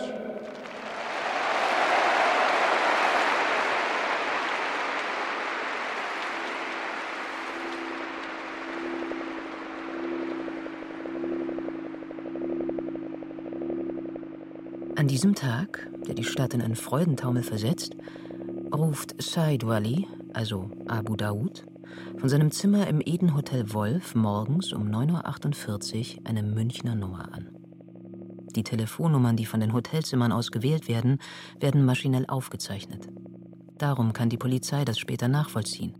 Diesem 15.19 15.35
Tag, 15.35 15.85
der 16.07 16.15
die 16.15 16.23
Stadt 16.23 16.53
in 16.53 16.61
einen 16.61 16.77
Freudentaumel 16.77 17.43
versetzt, 17.43 17.93
ruft 18.73 19.21
Said 19.21 19.67
Wali, 19.67 20.07
also 20.33 20.71
Abu 20.87 21.17
Daoud, 21.17 21.65
von 22.15 22.29
seinem 22.29 22.51
Zimmer 22.51 22.87
im 22.87 23.01
Eden 23.01 23.35
Hotel 23.35 23.73
Wolf 23.73 24.15
morgens 24.15 24.71
um 24.71 24.87
9.48 24.87 26.19
Uhr 26.19 26.25
eine 26.25 26.41
Münchner 26.41 26.95
Nummer 26.95 27.33
an. 27.33 27.49
Die 28.55 28.63
Telefonnummern, 28.63 29.35
die 29.35 29.45
von 29.45 29.59
den 29.59 29.73
Hotelzimmern 29.73 30.31
aus 30.31 30.51
gewählt 30.51 30.87
werden, 30.87 31.19
werden 31.59 31.83
maschinell 31.83 32.25
aufgezeichnet. 32.29 33.09
Darum 33.77 34.13
kann 34.13 34.29
die 34.29 34.37
Polizei 34.37 34.85
das 34.85 34.99
später 34.99 35.27
nachvollziehen. 35.27 35.95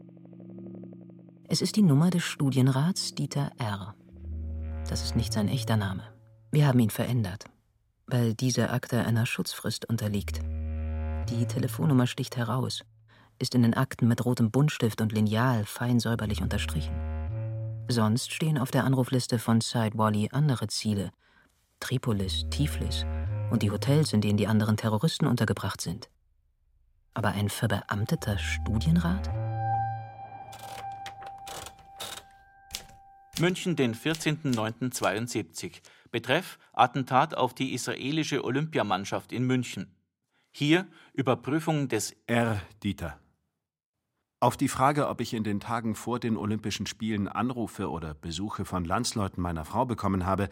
Es 1.50 1.62
ist 1.62 1.76
die 1.76 1.82
Nummer 1.82 2.10
des 2.10 2.24
Studienrats 2.24 3.16
Dieter 3.16 3.52
R. 3.58 3.96
Das 4.88 5.04
ist 5.04 5.18
nicht 5.18 5.34
sein 5.34 5.50
echter 5.50 5.76
Name. 5.76 6.04
Wir 6.54 6.68
haben 6.68 6.80
ihn 6.80 6.90
verändert 6.90 7.50
weil 8.10 8.34
diese 8.34 8.72
Akte 8.72 9.06
einer 9.06 9.26
Schutzfrist 9.26 9.88
unterliegt. 9.88 10.42
Die 11.30 11.46
Telefonnummer 11.46 12.08
sticht 12.08 12.38
heraus, 12.38 12.84
ist 13.38 13.56
in 13.56 13.62
den 13.62 13.74
Akten 13.74 14.08
mit 14.08 14.26
rotem 14.26 14.52
Buntstift 14.52 15.02
und 15.02 15.12
Lineal 15.12 15.66
fein 15.66 16.00
säuberlich 16.00 16.42
unterstrichen. 16.42 16.94
Sonst 17.88 18.32
stehen 18.32 18.58
auf 18.58 18.72
der 18.72 18.84
Anrufliste 18.84 19.40
von 19.40 19.62
Said 19.62 19.98
Wally 19.98 20.30
andere 20.32 20.68
Ziele: 20.68 21.12
Tripolis, 21.80 22.46
Tiflis 22.50 23.06
und 23.52 23.64
die 23.64 23.72
Hotels, 23.72 24.14
in 24.14 24.22
denen 24.22 24.38
die 24.38 24.48
anderen 24.48 24.78
Terroristen 24.78 25.28
untergebracht 25.28 25.82
sind. 25.82 26.10
Aber 27.14 27.30
ein 27.30 27.50
verbeamteter 27.50 28.38
Studienrat? 28.38 29.30
München, 33.40 33.76
den 33.76 33.96
14.09.72. 33.96 35.82
Betreff 36.12 36.60
Attentat 36.74 37.36
auf 37.36 37.54
die 37.54 37.74
israelische 37.74 38.44
Olympiamannschaft 38.44 39.32
in 39.32 39.44
München. 39.46 39.96
Hier 40.52 40.88
Überprüfung 41.14 41.88
des 41.88 42.16
R. 42.28 42.62
Dieter. 42.84 43.20
Auf 44.42 44.56
die 44.56 44.70
Frage, 44.70 45.10
ob 45.10 45.20
ich 45.20 45.34
in 45.34 45.44
den 45.44 45.60
Tagen 45.60 45.96
vor 45.96 46.20
den 46.20 46.38
Olympischen 46.38 46.86
Spielen 46.86 47.28
Anrufe 47.28 47.90
oder 47.90 48.14
Besuche 48.14 48.64
von 48.64 48.86
Landsleuten 48.86 49.44
meiner 49.44 49.66
Frau 49.66 49.86
bekommen 49.86 50.26
habe, 50.26 50.50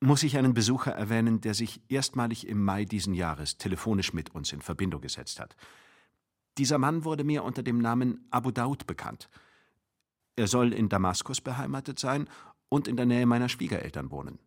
muss 0.00 0.22
ich 0.22 0.38
einen 0.38 0.54
Besucher 0.54 0.92
erwähnen, 0.92 1.40
der 1.40 1.54
sich 1.54 1.80
erstmalig 1.88 2.46
im 2.46 2.64
Mai 2.64 2.84
diesen 2.84 3.14
Jahres 3.14 3.58
telefonisch 3.58 4.12
mit 4.12 4.34
uns 4.34 4.52
in 4.52 4.62
Verbindung 4.62 5.00
gesetzt 5.00 5.40
hat. 5.40 5.56
Dieser 6.58 6.78
Mann 6.78 7.04
wurde 7.04 7.24
mir 7.24 7.44
unter 7.44 7.62
dem 7.62 7.78
Namen 7.78 8.26
Abu 8.30 8.50
Daud 8.50 8.86
bekannt. 8.86 9.28
Er 10.36 10.46
soll 10.46 10.72
in 10.72 10.88
Damaskus 10.88 11.40
beheimatet 11.40 11.98
sein 11.98 12.28
und 12.68 12.88
in 12.88 12.96
der 12.96 13.06
Nähe 13.06 13.26
meiner 13.26 13.48
Schwiegereltern 13.48 14.10
wohnen. 14.10 14.38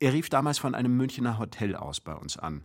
Er 0.00 0.14
rief 0.14 0.30
damals 0.30 0.58
von 0.58 0.74
einem 0.74 0.96
Münchner 0.96 1.38
Hotel 1.38 1.76
aus 1.76 2.00
bei 2.00 2.14
uns 2.14 2.38
an. 2.38 2.64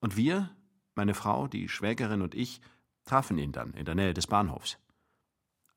Und 0.00 0.16
wir, 0.16 0.50
meine 0.96 1.14
Frau, 1.14 1.46
die 1.46 1.68
Schwägerin 1.68 2.22
und 2.22 2.34
ich, 2.34 2.60
trafen 3.04 3.38
ihn 3.38 3.52
dann 3.52 3.72
in 3.74 3.84
der 3.84 3.94
Nähe 3.94 4.14
des 4.14 4.26
Bahnhofs. 4.26 4.78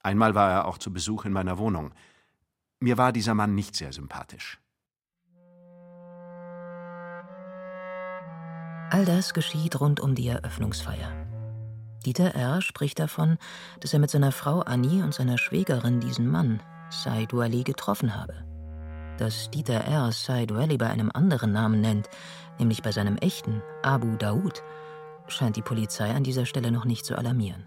Einmal 0.02 0.34
war 0.34 0.52
er 0.52 0.66
auch 0.66 0.80
zu 0.80 0.92
Besuch 0.92 1.26
in 1.26 1.32
meiner 1.32 1.60
Wohnung. 1.60 1.94
Mir 2.80 2.98
war 2.98 3.14
dieser 3.14 3.36
Mann 3.36 3.54
nicht 3.54 3.76
sehr 3.76 3.94
sympathisch. 3.94 4.60
All 8.90 9.06
das 9.06 9.34
geschieht 9.34 9.80
rund 9.80 10.00
um 10.00 10.16
die 10.16 10.28
Eröffnungsfeier. 10.28 11.12
Dieter 12.04 12.34
R. 12.34 12.62
spricht 12.62 12.98
davon, 13.00 13.38
dass 13.80 13.94
er 13.94 14.00
mit 14.00 14.10
seiner 14.10 14.32
Frau 14.32 14.62
Annie 14.62 15.04
und 15.04 15.14
seiner 15.14 15.38
Schwägerin 15.38 16.00
diesen 16.00 16.28
Mann, 16.28 16.62
Said 16.90 17.34
Ali, 17.34 17.64
getroffen 17.64 18.16
habe. 18.16 18.55
Dass 19.18 19.50
Dieter 19.50 19.86
R. 19.86 20.12
Said 20.12 20.54
Wally 20.54 20.78
bei 20.78 20.90
einem 20.90 21.10
anderen 21.14 21.54
Namen 21.54 21.80
nennt, 21.80 22.10
nämlich 22.60 22.82
bei 22.82 22.92
seinem 22.92 23.16
echten 23.18 23.62
Abu 23.82 24.18
Daoud, 24.18 24.62
scheint 25.28 25.56
die 25.56 25.62
Polizei 25.62 26.14
an 26.14 26.24
dieser 26.24 26.46
Stelle 26.46 26.72
noch 26.72 26.86
nicht 26.86 27.06
zu 27.06 27.18
alarmieren. 27.18 27.66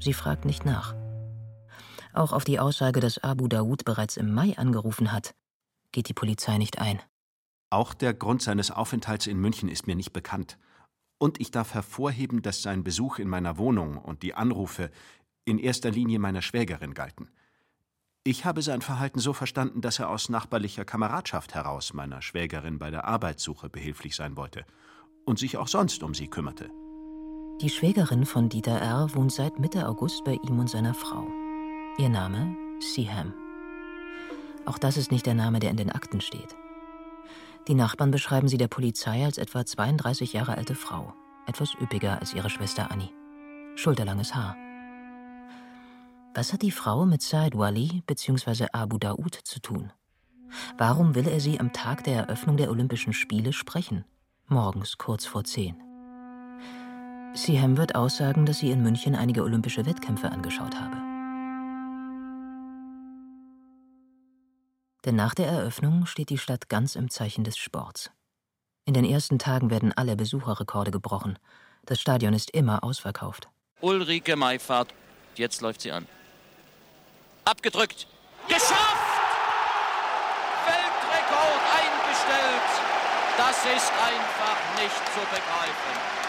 Sie 0.00 0.12
fragt 0.12 0.44
nicht 0.44 0.64
nach. 0.64 0.96
Auch 2.12 2.32
auf 2.32 2.44
die 2.44 2.58
Aussage, 2.58 3.00
dass 3.00 3.22
Abu 3.22 3.46
Daoud 3.46 3.84
bereits 3.84 4.16
im 4.16 4.34
Mai 4.34 4.58
angerufen 4.58 5.12
hat, 5.12 5.34
geht 5.92 6.08
die 6.08 6.14
Polizei 6.14 6.58
nicht 6.58 6.78
ein. 6.80 7.00
Auch 7.70 7.94
der 7.94 8.12
Grund 8.12 8.42
seines 8.42 8.70
Aufenthalts 8.70 9.26
in 9.26 9.38
München 9.38 9.68
ist 9.68 9.86
mir 9.86 9.94
nicht 9.94 10.12
bekannt. 10.12 10.58
Und 11.18 11.40
ich 11.40 11.52
darf 11.52 11.72
hervorheben, 11.72 12.42
dass 12.42 12.62
sein 12.62 12.82
Besuch 12.82 13.18
in 13.18 13.28
meiner 13.28 13.56
Wohnung 13.56 13.96
und 13.96 14.22
die 14.22 14.34
Anrufe 14.34 14.90
in 15.44 15.58
erster 15.58 15.90
Linie 15.90 16.18
meiner 16.18 16.42
Schwägerin 16.42 16.94
galten. 16.94 17.30
Ich 18.24 18.44
habe 18.44 18.62
sein 18.62 18.82
Verhalten 18.82 19.18
so 19.18 19.32
verstanden, 19.32 19.80
dass 19.80 19.98
er 19.98 20.08
aus 20.08 20.28
nachbarlicher 20.28 20.84
Kameradschaft 20.84 21.54
heraus 21.54 21.92
meiner 21.92 22.22
Schwägerin 22.22 22.78
bei 22.78 22.90
der 22.90 23.04
Arbeitssuche 23.04 23.68
behilflich 23.68 24.14
sein 24.14 24.36
wollte 24.36 24.64
und 25.24 25.40
sich 25.40 25.56
auch 25.56 25.66
sonst 25.66 26.04
um 26.04 26.14
sie 26.14 26.28
kümmerte. 26.28 26.70
Die 27.60 27.68
Schwägerin 27.68 28.24
von 28.24 28.48
Dieter 28.48 28.80
R. 28.80 29.12
wohnt 29.14 29.32
seit 29.32 29.58
Mitte 29.58 29.88
August 29.88 30.22
bei 30.24 30.38
ihm 30.46 30.60
und 30.60 30.70
seiner 30.70 30.94
Frau. 30.94 31.26
Ihr 31.98 32.08
Name 32.08 32.56
Siham. 32.94 33.34
Auch 34.66 34.78
das 34.78 34.96
ist 34.96 35.10
nicht 35.10 35.26
der 35.26 35.34
Name, 35.34 35.58
der 35.58 35.70
in 35.70 35.76
den 35.76 35.90
Akten 35.90 36.20
steht. 36.20 36.54
Die 37.66 37.74
Nachbarn 37.74 38.12
beschreiben 38.12 38.46
sie 38.46 38.58
der 38.58 38.68
Polizei 38.68 39.24
als 39.24 39.36
etwa 39.36 39.66
32 39.66 40.32
Jahre 40.32 40.56
alte 40.56 40.76
Frau, 40.76 41.12
etwas 41.48 41.74
üppiger 41.80 42.20
als 42.20 42.34
ihre 42.34 42.50
Schwester 42.50 42.92
Annie. 42.92 43.10
Schulterlanges 43.74 44.32
Haar. 44.32 44.56
Was 46.34 46.54
hat 46.54 46.62
die 46.62 46.70
Frau 46.70 47.04
mit 47.04 47.20
Said 47.20 47.58
Wali 47.58 48.02
bzw. 48.06 48.68
Abu 48.72 48.96
Daoud 48.96 49.34
zu 49.44 49.60
tun? 49.60 49.92
Warum 50.78 51.14
will 51.14 51.28
er 51.28 51.40
sie 51.40 51.60
am 51.60 51.74
Tag 51.74 52.04
der 52.04 52.16
Eröffnung 52.16 52.56
der 52.56 52.70
Olympischen 52.70 53.12
Spiele 53.12 53.52
sprechen? 53.52 54.06
Morgens 54.46 54.96
kurz 54.96 55.26
vor 55.26 55.44
zehn. 55.44 55.76
Siham 57.34 57.76
wird 57.76 57.94
aussagen, 57.94 58.46
dass 58.46 58.58
sie 58.60 58.70
in 58.70 58.82
München 58.82 59.14
einige 59.14 59.42
olympische 59.42 59.84
Wettkämpfe 59.84 60.30
angeschaut 60.30 60.74
habe. 60.80 60.96
Denn 65.04 65.16
nach 65.16 65.34
der 65.34 65.48
Eröffnung 65.48 66.06
steht 66.06 66.30
die 66.30 66.38
Stadt 66.38 66.70
ganz 66.70 66.96
im 66.96 67.10
Zeichen 67.10 67.44
des 67.44 67.58
Sports. 67.58 68.10
In 68.86 68.94
den 68.94 69.04
ersten 69.04 69.38
Tagen 69.38 69.70
werden 69.70 69.92
alle 69.92 70.16
Besucherrekorde 70.16 70.90
gebrochen. 70.92 71.38
Das 71.84 72.00
Stadion 72.00 72.32
ist 72.32 72.50
immer 72.50 72.82
ausverkauft. 72.84 73.48
Ulrike 73.80 74.36
Meifahrt, 74.36 74.94
jetzt 75.36 75.60
läuft 75.60 75.82
sie 75.82 75.92
an. 75.92 76.06
Abgedrückt. 77.44 78.06
Geschafft! 78.46 79.12
Weltrekord 80.64 81.62
eingestellt. 81.74 82.70
Das 83.36 83.56
ist 83.64 83.90
einfach 83.90 84.58
nicht 84.80 85.02
zu 85.12 85.20
begreifen. 85.28 86.22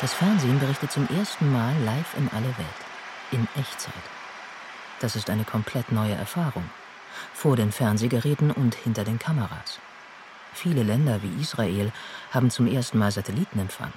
Das 0.00 0.14
Fernsehen 0.14 0.58
berichtet 0.58 0.90
zum 0.90 1.06
ersten 1.08 1.52
Mal 1.52 1.74
live 1.84 2.14
in 2.16 2.30
alle 2.34 2.46
Welt. 2.56 2.80
In 3.30 3.46
Echtzeit. 3.60 3.92
Das 5.00 5.16
ist 5.16 5.28
eine 5.28 5.44
komplett 5.44 5.92
neue 5.92 6.14
Erfahrung. 6.14 6.70
Vor 7.34 7.56
den 7.56 7.70
Fernsehgeräten 7.70 8.50
und 8.50 8.74
hinter 8.74 9.04
den 9.04 9.18
Kameras. 9.18 9.80
Viele 10.54 10.82
Länder 10.82 11.22
wie 11.22 11.42
Israel 11.42 11.92
haben 12.30 12.50
zum 12.50 12.66
ersten 12.66 12.98
Mal 12.98 13.12
Satellitenempfang. 13.12 13.92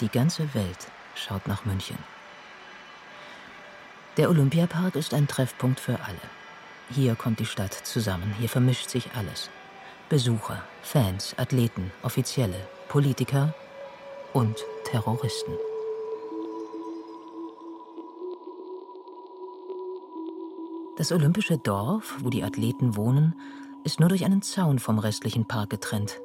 Die 0.00 0.10
ganze 0.10 0.52
Welt 0.54 0.88
schaut 1.14 1.48
nach 1.48 1.64
München. 1.64 1.98
Der 4.18 4.28
Olympiapark 4.28 4.96
ist 4.96 5.14
ein 5.14 5.28
Treffpunkt 5.28 5.78
für 5.78 6.00
alle. 6.00 6.18
Hier 6.90 7.14
kommt 7.14 7.38
die 7.38 7.46
Stadt 7.46 7.72
zusammen, 7.72 8.34
hier 8.40 8.48
vermischt 8.48 8.90
sich 8.90 9.12
alles. 9.14 9.48
Besucher, 10.08 10.60
Fans, 10.82 11.36
Athleten, 11.38 11.92
Offizielle, 12.02 12.66
Politiker 12.88 13.54
und 14.32 14.56
Terroristen. 14.84 15.52
Das 20.96 21.12
olympische 21.12 21.56
Dorf, 21.56 22.16
wo 22.18 22.28
die 22.28 22.42
Athleten 22.42 22.96
wohnen, 22.96 23.38
ist 23.84 24.00
nur 24.00 24.08
durch 24.08 24.24
einen 24.24 24.42
Zaun 24.42 24.80
vom 24.80 24.98
restlichen 24.98 25.46
Park 25.46 25.70
getrennt. 25.70 26.20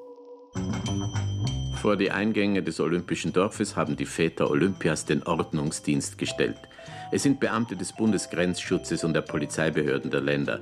Vor 1.84 1.98
die 1.98 2.12
Eingänge 2.12 2.63
des 2.63 2.80
Olympischen 2.80 3.34
Dorfes 3.34 3.76
haben 3.76 3.98
die 3.98 4.06
Väter 4.06 4.50
Olympias 4.50 5.04
den 5.04 5.22
Ordnungsdienst 5.24 6.17
gestellt. 6.17 6.56
Es 7.12 7.24
sind 7.24 7.41
Beamte 7.41 7.76
des 7.76 7.91
Bundesgrenzschutzes 7.91 9.04
und 9.04 9.13
der 9.13 9.19
Polizeibehörden 9.19 10.10
der 10.10 10.22
Länder. 10.22 10.62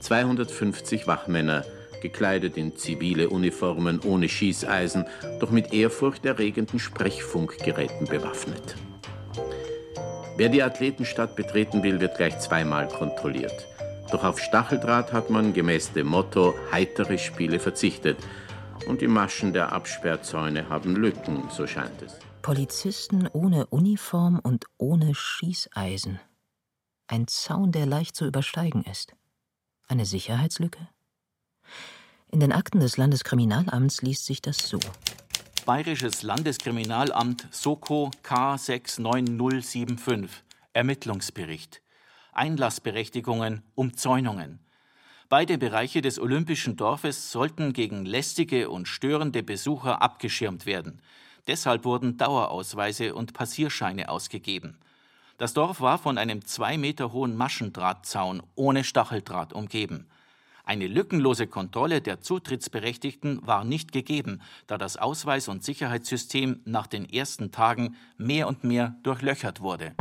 250 0.00 1.06
Wachmänner, 1.06 1.66
gekleidet 2.00 2.56
in 2.56 2.74
zivile 2.78 3.28
Uniformen 3.28 4.00
ohne 4.06 4.26
Schießeisen, 4.26 5.04
doch 5.38 5.50
mit 5.50 5.74
ehrfurchterregenden 5.74 6.78
Sprechfunkgeräten 6.78 8.06
bewaffnet. 8.06 8.76
Wer 10.38 10.48
die 10.48 10.62
Athletenstadt 10.62 11.36
betreten 11.36 11.82
will, 11.82 12.00
wird 12.00 12.16
gleich 12.16 12.38
zweimal 12.38 12.88
kontrolliert. 12.88 13.66
Doch 14.10 14.24
auf 14.24 14.40
Stacheldraht 14.40 15.12
hat 15.12 15.28
man 15.28 15.52
gemäß 15.52 15.92
dem 15.92 16.06
Motto 16.06 16.54
heitere 16.72 17.18
Spiele 17.18 17.58
verzichtet. 17.58 18.16
Und 18.86 19.00
die 19.00 19.08
Maschen 19.08 19.52
der 19.52 19.72
Absperrzäune 19.72 20.68
haben 20.68 20.96
Lücken, 20.96 21.44
so 21.50 21.66
scheint 21.66 22.02
es. 22.02 22.18
Polizisten 22.42 23.28
ohne 23.32 23.66
Uniform 23.66 24.38
und 24.38 24.66
ohne 24.76 25.14
Schießeisen. 25.14 26.20
Ein 27.06 27.26
Zaun, 27.26 27.72
der 27.72 27.86
leicht 27.86 28.16
zu 28.16 28.26
übersteigen 28.26 28.84
ist. 28.84 29.14
Eine 29.88 30.04
Sicherheitslücke? 30.04 30.88
In 32.30 32.40
den 32.40 32.52
Akten 32.52 32.80
des 32.80 32.96
Landeskriminalamts 32.96 34.02
liest 34.02 34.26
sich 34.26 34.42
das 34.42 34.68
so. 34.68 34.80
Bayerisches 35.64 36.22
Landeskriminalamt 36.22 37.48
Soko 37.50 38.10
K69075 38.22 40.28
Ermittlungsbericht 40.72 41.80
Einlassberechtigungen, 42.34 43.62
Umzäunungen. 43.76 44.58
Beide 45.36 45.58
Bereiche 45.58 46.00
des 46.00 46.20
Olympischen 46.20 46.76
Dorfes 46.76 47.32
sollten 47.32 47.72
gegen 47.72 48.06
lästige 48.06 48.70
und 48.70 48.86
störende 48.86 49.42
Besucher 49.42 50.00
abgeschirmt 50.00 50.64
werden. 50.64 51.02
Deshalb 51.48 51.84
wurden 51.84 52.16
Dauerausweise 52.16 53.16
und 53.16 53.32
Passierscheine 53.32 54.10
ausgegeben. 54.10 54.78
Das 55.36 55.52
Dorf 55.52 55.80
war 55.80 55.98
von 55.98 56.18
einem 56.18 56.44
zwei 56.44 56.78
Meter 56.78 57.12
hohen 57.12 57.34
Maschendrahtzaun 57.34 58.44
ohne 58.54 58.84
Stacheldraht 58.84 59.52
umgeben. 59.52 60.06
Eine 60.62 60.86
lückenlose 60.86 61.48
Kontrolle 61.48 62.00
der 62.00 62.20
Zutrittsberechtigten 62.20 63.44
war 63.44 63.64
nicht 63.64 63.90
gegeben, 63.90 64.40
da 64.68 64.78
das 64.78 64.96
Ausweis- 64.96 65.48
und 65.48 65.64
Sicherheitssystem 65.64 66.60
nach 66.64 66.86
den 66.86 67.12
ersten 67.12 67.50
Tagen 67.50 67.96
mehr 68.16 68.46
und 68.46 68.62
mehr 68.62 68.94
durchlöchert 69.02 69.60
wurde. 69.60 69.96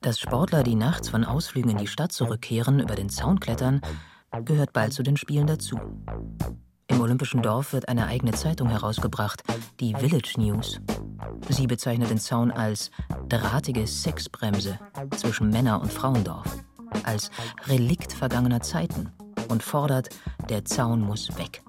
Dass 0.00 0.18
Sportler, 0.18 0.62
die 0.62 0.74
nachts 0.74 1.10
von 1.10 1.24
Ausflügen 1.24 1.70
in 1.70 1.76
die 1.76 1.86
Stadt 1.86 2.12
zurückkehren, 2.12 2.80
über 2.80 2.94
den 2.94 3.10
Zaun 3.10 3.40
klettern, 3.40 3.82
gehört 4.44 4.72
bald 4.72 4.92
zu 4.92 5.02
den 5.02 5.16
Spielen 5.16 5.46
dazu. 5.46 5.78
Im 6.88 7.00
Olympischen 7.00 7.42
Dorf 7.42 7.72
wird 7.72 7.88
eine 7.88 8.06
eigene 8.06 8.32
Zeitung 8.32 8.68
herausgebracht, 8.68 9.42
die 9.78 9.94
Village 9.94 10.34
News. 10.38 10.80
Sie 11.48 11.66
bezeichnet 11.66 12.10
den 12.10 12.18
Zaun 12.18 12.50
als 12.50 12.90
drahtige 13.28 13.86
Sexbremse 13.86 14.78
zwischen 15.16 15.50
Männer- 15.50 15.80
und 15.80 15.92
Frauendorf, 15.92 16.64
als 17.04 17.30
Relikt 17.66 18.12
vergangener 18.12 18.60
Zeiten 18.60 19.12
und 19.48 19.62
fordert, 19.62 20.08
der 20.48 20.64
Zaun 20.64 21.00
muss 21.00 21.36
weg. 21.38 21.62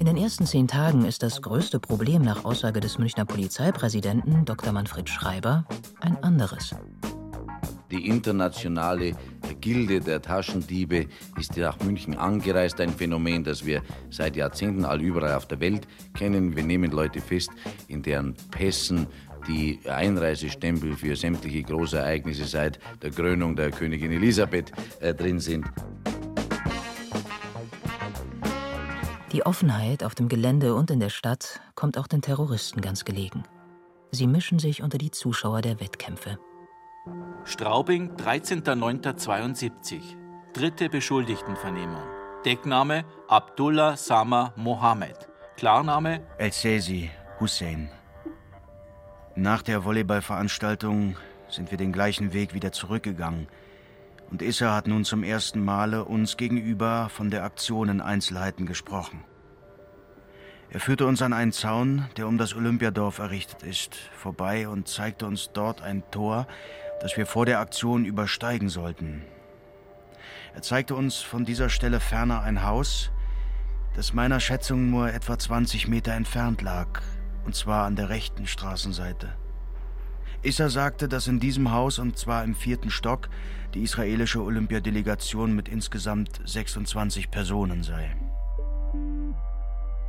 In 0.00 0.06
den 0.06 0.16
ersten 0.16 0.46
zehn 0.46 0.66
Tagen 0.66 1.04
ist 1.04 1.22
das 1.22 1.42
größte 1.42 1.78
Problem 1.78 2.22
nach 2.22 2.46
Aussage 2.46 2.80
des 2.80 2.96
Münchner 2.96 3.26
Polizeipräsidenten 3.26 4.46
Dr. 4.46 4.72
Manfred 4.72 5.10
Schreiber 5.10 5.66
ein 6.00 6.16
anderes. 6.24 6.74
Die 7.90 8.08
internationale 8.08 9.14
Gilde 9.60 10.00
der 10.00 10.22
Taschendiebe 10.22 11.04
ist 11.38 11.54
nach 11.58 11.78
München 11.80 12.16
angereist. 12.16 12.80
Ein 12.80 12.94
Phänomen, 12.94 13.44
das 13.44 13.66
wir 13.66 13.82
seit 14.08 14.36
Jahrzehnten 14.36 14.86
all 14.86 15.02
überall 15.02 15.34
auf 15.34 15.46
der 15.46 15.60
Welt 15.60 15.86
kennen. 16.14 16.56
Wir 16.56 16.62
nehmen 16.64 16.92
Leute 16.92 17.20
fest, 17.20 17.50
in 17.86 18.02
deren 18.02 18.34
Pässen 18.50 19.06
die 19.46 19.80
Einreisestempel 19.86 20.96
für 20.96 21.14
sämtliche 21.14 21.62
Großereignisse 21.62 22.46
seit 22.46 22.78
der 23.02 23.10
Krönung 23.10 23.54
der 23.54 23.70
Königin 23.70 24.12
Elisabeth 24.12 24.72
äh, 25.00 25.12
drin 25.12 25.40
sind. 25.40 25.66
Die 29.32 29.46
Offenheit 29.46 30.02
auf 30.02 30.16
dem 30.16 30.28
Gelände 30.28 30.74
und 30.74 30.90
in 30.90 30.98
der 30.98 31.08
Stadt 31.08 31.60
kommt 31.76 31.96
auch 31.98 32.08
den 32.08 32.20
Terroristen 32.20 32.80
ganz 32.80 33.04
gelegen. 33.04 33.44
Sie 34.10 34.26
mischen 34.26 34.58
sich 34.58 34.82
unter 34.82 34.98
die 34.98 35.12
Zuschauer 35.12 35.62
der 35.62 35.78
Wettkämpfe. 35.78 36.36
Straubing, 37.44 38.16
13.09.72. 38.16 40.00
Dritte 40.52 40.88
Beschuldigtenvernehmung. 40.88 42.02
Deckname 42.44 43.04
Abdullah 43.28 43.96
Sama 43.96 44.52
Mohammed. 44.56 45.28
Klarname 45.56 46.22
El-Sesi 46.38 47.10
Hussein. 47.38 47.88
Nach 49.36 49.62
der 49.62 49.84
Volleyballveranstaltung 49.84 51.16
sind 51.48 51.70
wir 51.70 51.78
den 51.78 51.92
gleichen 51.92 52.32
Weg 52.32 52.52
wieder 52.52 52.72
zurückgegangen. 52.72 53.46
Und 54.30 54.42
Issa 54.42 54.74
hat 54.74 54.86
nun 54.86 55.04
zum 55.04 55.24
ersten 55.24 55.64
Male 55.64 56.04
uns 56.04 56.36
gegenüber 56.36 57.08
von 57.08 57.30
der 57.30 57.42
Aktion 57.42 57.88
in 57.88 58.00
Einzelheiten 58.00 58.64
gesprochen. 58.64 59.24
Er 60.72 60.78
führte 60.78 61.04
uns 61.06 61.20
an 61.20 61.32
einen 61.32 61.50
Zaun, 61.50 62.06
der 62.16 62.28
um 62.28 62.38
das 62.38 62.54
Olympiadorf 62.54 63.18
errichtet 63.18 63.64
ist, 63.64 63.96
vorbei 63.96 64.68
und 64.68 64.86
zeigte 64.86 65.26
uns 65.26 65.50
dort 65.52 65.82
ein 65.82 66.04
Tor, 66.12 66.46
das 67.00 67.16
wir 67.16 67.26
vor 67.26 67.44
der 67.44 67.58
Aktion 67.58 68.04
übersteigen 68.04 68.68
sollten. 68.68 69.24
Er 70.54 70.62
zeigte 70.62 70.94
uns 70.94 71.16
von 71.16 71.44
dieser 71.44 71.68
Stelle 71.68 71.98
ferner 71.98 72.42
ein 72.42 72.62
Haus, 72.62 73.10
das 73.96 74.12
meiner 74.12 74.38
Schätzung 74.38 74.90
nur 74.90 75.12
etwa 75.12 75.36
20 75.36 75.88
Meter 75.88 76.12
entfernt 76.12 76.62
lag, 76.62 77.02
und 77.44 77.56
zwar 77.56 77.84
an 77.84 77.96
der 77.96 78.08
rechten 78.08 78.46
Straßenseite. 78.46 79.39
Issa 80.42 80.70
sagte, 80.70 81.06
dass 81.06 81.26
in 81.26 81.38
diesem 81.38 81.70
Haus, 81.70 81.98
und 81.98 82.16
zwar 82.16 82.44
im 82.44 82.54
vierten 82.54 82.90
Stock, 82.90 83.28
die 83.74 83.82
israelische 83.82 84.42
Olympiadelegation 84.42 85.54
mit 85.54 85.68
insgesamt 85.68 86.40
26 86.44 87.30
Personen 87.30 87.82
sei. 87.82 88.16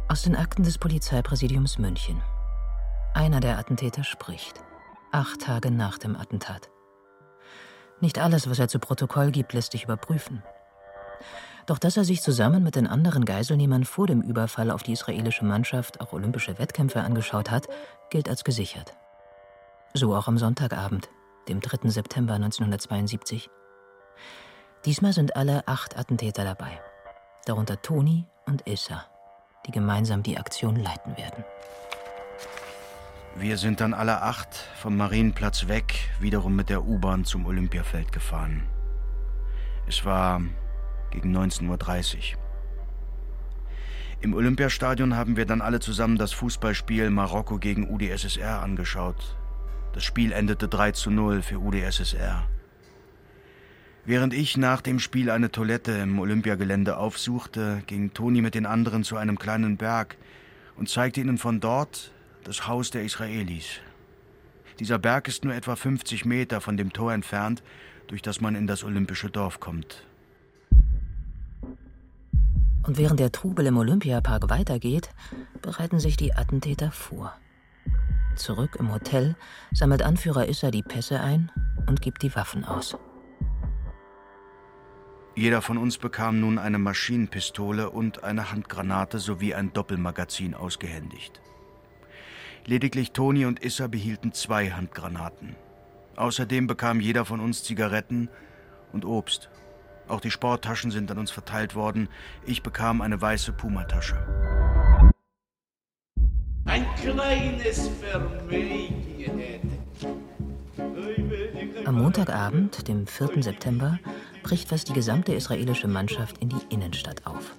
Aus 0.08 0.24
den 0.24 0.36
Akten 0.36 0.64
des 0.64 0.78
Polizeipräsidiums 0.78 1.78
München. 1.78 2.22
Einer 3.14 3.42
der 3.42 3.58
Attentäter 3.58 4.04
spricht. 4.04 4.62
Acht 5.12 5.42
Tage 5.42 5.70
nach 5.70 5.98
dem 5.98 6.16
Attentat. 6.16 6.70
Nicht 8.00 8.18
alles, 8.18 8.50
was 8.50 8.58
er 8.58 8.70
zu 8.70 8.80
Protokoll 8.80 9.32
gibt, 9.32 9.54
lässt 9.54 9.74
sich 9.74 9.84
überprüfen. 9.84 10.44
Doch 11.66 11.78
dass 11.78 11.98
er 11.98 12.06
sich 12.06 12.22
zusammen 12.22 12.64
mit 12.64 12.76
den 12.76 12.88
anderen 12.88 13.26
Geiselnehmern 13.26 13.84
vor 13.84 14.08
dem 14.08 14.22
Überfall 14.22 14.72
auf 14.72 14.82
die 14.82 14.94
israelische 14.94 15.46
Mannschaft 15.46 16.00
auch 16.02 16.14
olympische 16.14 16.58
Wettkämpfe 16.58 17.02
angeschaut 17.02 17.52
hat, 17.52 17.68
gilt 18.10 18.28
als 18.28 18.44
gesichert. 18.44 18.96
So 19.94 20.16
auch 20.16 20.28
am 20.30 20.38
Sonntagabend, 20.38 21.10
dem 21.50 21.60
3. 21.60 21.90
September 21.90 22.36
1972. 22.36 23.50
Diesmal 24.86 25.12
sind 25.12 25.36
alle 25.36 25.68
acht 25.68 25.98
Attentäter 25.98 26.46
dabei, 26.46 26.80
darunter 27.46 27.82
Toni 27.82 28.26
und 28.46 28.66
Issa, 28.68 29.06
die 29.68 29.72
gemeinsam 29.72 30.24
die 30.24 30.38
Aktion 30.38 30.78
leiten 30.78 31.18
werden. 31.18 31.44
Wir 33.36 33.58
sind 33.58 33.82
dann 33.82 33.94
alle 33.94 34.22
acht 34.22 34.56
vom 34.76 34.96
Marienplatz 34.96 35.68
weg, 35.68 36.10
wiederum 36.22 36.56
mit 36.56 36.70
der 36.70 36.86
U-Bahn 36.86 37.26
zum 37.26 37.46
Olympiafeld 37.46 38.14
gefahren. 38.14 38.64
Es 39.88 40.06
war 40.06 40.42
gegen 41.12 41.36
19.30 41.36 42.16
Uhr. 42.16 42.40
Im 44.22 44.34
Olympiastadion 44.34 45.18
haben 45.18 45.36
wir 45.36 45.46
dann 45.46 45.62
alle 45.62 45.82
zusammen 45.82 46.18
das 46.18 46.32
Fußballspiel 46.32 47.10
Marokko 47.10 47.58
gegen 47.58 47.90
UdSSR 47.90 48.62
angeschaut. 48.62 49.36
Das 49.94 50.04
Spiel 50.06 50.32
endete 50.32 50.68
3 50.68 50.94
zu 50.94 51.12
0 51.12 51.42
für 51.42 51.60
UdSSR. 51.60 52.44
Während 54.06 54.34
ich 54.34 54.58
nach 54.58 54.82
dem 54.82 55.00
Spiel 55.00 55.30
eine 55.30 55.52
Toilette 55.52 55.92
im 55.92 56.18
Olympiagelände 56.20 56.98
aufsuchte, 56.98 57.84
ging 57.88 58.14
Toni 58.14 58.42
mit 58.42 58.56
den 58.56 58.66
anderen 58.66 59.04
zu 59.04 59.18
einem 59.18 59.38
kleinen 59.38 59.78
Berg 59.78 60.18
und 60.76 60.90
zeigte 60.90 61.22
ihnen 61.22 61.38
von 61.38 61.60
dort 61.60 62.12
das 62.44 62.68
Haus 62.68 62.90
der 62.90 63.04
Israelis. 63.04 63.82
Dieser 64.80 64.98
Berg 64.98 65.28
ist 65.28 65.44
nur 65.44 65.54
etwa 65.54 65.76
50 65.76 66.26
Meter 66.26 66.62
von 66.62 66.78
dem 66.78 66.94
Tor 66.94 67.14
entfernt, 67.14 67.62
durch 68.08 68.22
das 68.22 68.42
man 68.42 68.56
in 68.56 68.66
das 68.66 68.84
olympische 68.84 69.30
Dorf 69.30 69.60
kommt. 69.60 70.08
Und 72.84 72.98
während 72.98 73.20
der 73.20 73.32
Trubel 73.32 73.68
im 73.68 73.78
Olympiapark 73.78 74.50
weitergeht, 74.50 75.10
bereiten 75.62 76.00
sich 76.00 76.18
die 76.18 76.34
Attentäter 76.34 76.92
vor. 76.92 77.36
Zurück 78.36 78.78
im 78.80 78.92
Hotel 78.92 79.36
sammelt 79.72 80.02
Anführer 80.02 80.48
Issa 80.48 80.72
die 80.72 80.84
Pässe 80.84 81.20
ein 81.20 81.52
und 81.88 82.02
gibt 82.02 82.24
die 82.24 82.36
Waffen 82.36 82.66
aus. 82.66 82.98
Jeder 85.36 85.62
von 85.62 85.78
uns 85.78 85.98
bekam 85.98 86.40
nun 86.40 86.58
eine 86.58 86.78
Maschinenpistole 86.78 87.90
und 87.90 88.24
eine 88.24 88.52
Handgranate 88.52 89.20
sowie 89.20 89.54
ein 89.54 89.72
Doppelmagazin 89.72 90.54
ausgehändigt. 90.54 91.42
Lediglich 92.66 93.12
Toni 93.12 93.46
und 93.46 93.64
Issa 93.64 93.88
behielten 93.88 94.34
zwei 94.34 94.72
Handgranaten. 94.72 95.56
Außerdem 96.16 96.68
bekam 96.68 97.00
jeder 97.00 97.26
von 97.26 97.40
uns 97.40 97.64
Zigaretten 97.64 98.30
und 98.92 99.06
Obst. 99.06 99.50
Auch 100.08 100.20
die 100.20 100.32
Sporttaschen 100.32 100.92
sind 100.92 101.10
an 101.10 101.18
uns 101.18 101.32
verteilt 101.32 101.74
worden. 101.74 102.10
Ich 102.46 102.62
bekam 102.62 103.02
eine 103.02 103.22
weiße 103.22 103.54
Pumatasche. 103.54 104.18
Ein 106.66 106.86
kleines 106.96 107.90
Verwegenheit. 108.00 109.62
Am 111.86 111.96
Montagabend, 111.96 112.88
dem 112.88 113.08
4. 113.08 113.44
September, 113.44 114.00
bricht 114.44 114.70
fast 114.70 114.90
die 114.90 114.94
gesamte 114.94 115.34
israelische 115.34 115.88
Mannschaft 115.88 116.38
in 116.40 116.50
die 116.50 116.62
Innenstadt 116.70 117.26
auf. 117.26 117.54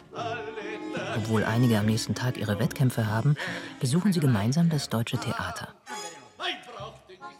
Obwohl 1.16 1.44
einige 1.44 1.78
am 1.78 1.86
nächsten 1.86 2.14
Tag 2.14 2.38
ihre 2.38 2.58
Wettkämpfe 2.58 3.06
haben, 3.06 3.36
besuchen 3.80 4.12
sie 4.12 4.20
gemeinsam 4.20 4.68
das 4.68 4.88
Deutsche 4.88 5.18
Theater. 5.18 5.68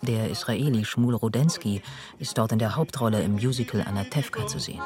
Der 0.03 0.31
Israeli 0.31 0.85
Shmul 0.85 1.15
Rudensky 1.15 1.81
ist 2.19 2.37
dort 2.37 2.53
in 2.53 2.59
der 2.59 2.75
Hauptrolle 2.75 3.23
im 3.23 3.35
Musical 3.35 3.83
Anatevka 3.83 4.47
zu 4.47 4.59
sehen. 4.59 4.83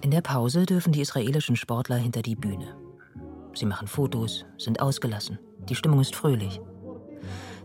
In 0.00 0.10
der 0.10 0.20
Pause 0.20 0.66
dürfen 0.66 0.92
die 0.92 1.00
israelischen 1.00 1.56
Sportler 1.56 1.96
hinter 1.96 2.22
die 2.22 2.36
Bühne. 2.36 2.76
Sie 3.54 3.66
machen 3.66 3.88
Fotos, 3.88 4.44
sind 4.58 4.80
ausgelassen. 4.80 5.38
Die 5.68 5.74
Stimmung 5.74 6.00
ist 6.00 6.14
fröhlich. 6.14 6.60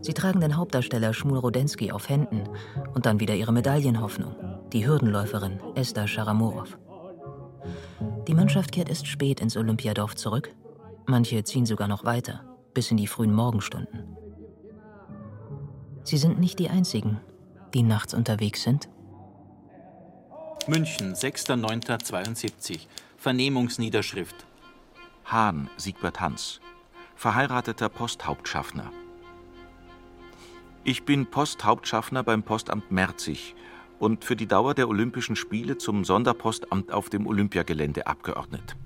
Sie 0.00 0.14
tragen 0.14 0.40
den 0.40 0.56
Hauptdarsteller 0.56 1.12
Shmul 1.12 1.38
Rudensky 1.38 1.92
auf 1.92 2.08
Händen 2.08 2.44
und 2.94 3.06
dann 3.06 3.20
wieder 3.20 3.34
ihre 3.34 3.52
Medaillenhoffnung, 3.52 4.34
die 4.72 4.86
Hürdenläuferin 4.86 5.60
Esther 5.74 6.08
Sharamorov. 6.08 6.78
Die 8.26 8.34
Mannschaft 8.34 8.72
kehrt 8.72 8.88
erst 8.88 9.06
spät 9.06 9.40
ins 9.40 9.56
Olympiadorf 9.56 10.14
zurück. 10.14 10.54
Manche 11.06 11.44
ziehen 11.44 11.66
sogar 11.66 11.88
noch 11.88 12.04
weiter, 12.04 12.44
bis 12.72 12.90
in 12.90 12.96
die 12.96 13.06
frühen 13.06 13.34
Morgenstunden. 13.34 14.16
Sie 16.04 16.16
sind 16.16 16.40
nicht 16.40 16.58
die 16.58 16.70
einzigen, 16.70 17.20
die 17.74 17.82
nachts 17.82 18.14
unterwegs 18.14 18.62
sind. 18.62 18.88
München, 20.68 21.14
6.9.72. 21.14 22.80
Vernehmungsniederschrift. 23.16 24.46
Hahn, 25.24 25.70
Siegbert 25.78 26.20
Hans. 26.20 26.60
Verheirateter 27.16 27.88
Posthauptschaffner. 27.88 28.92
Ich 30.84 31.04
bin 31.04 31.24
Posthauptschaffner 31.26 32.22
beim 32.22 32.42
Postamt 32.42 32.92
Merzig 32.92 33.54
und 33.98 34.24
für 34.24 34.36
die 34.36 34.46
Dauer 34.46 34.74
der 34.74 34.88
Olympischen 34.88 35.34
Spiele 35.34 35.78
zum 35.78 36.04
Sonderpostamt 36.04 36.92
auf 36.92 37.08
dem 37.08 37.26
Olympiagelände 37.26 38.06
abgeordnet. 38.06 38.76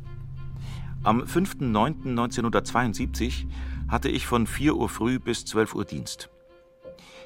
Am 1.02 1.22
5.9.1972 1.22 3.46
hatte 3.88 4.08
ich 4.08 4.26
von 4.26 4.46
4 4.46 4.76
Uhr 4.76 4.88
früh 4.88 5.18
bis 5.18 5.44
12 5.44 5.74
Uhr 5.74 5.84
Dienst. 5.84 6.30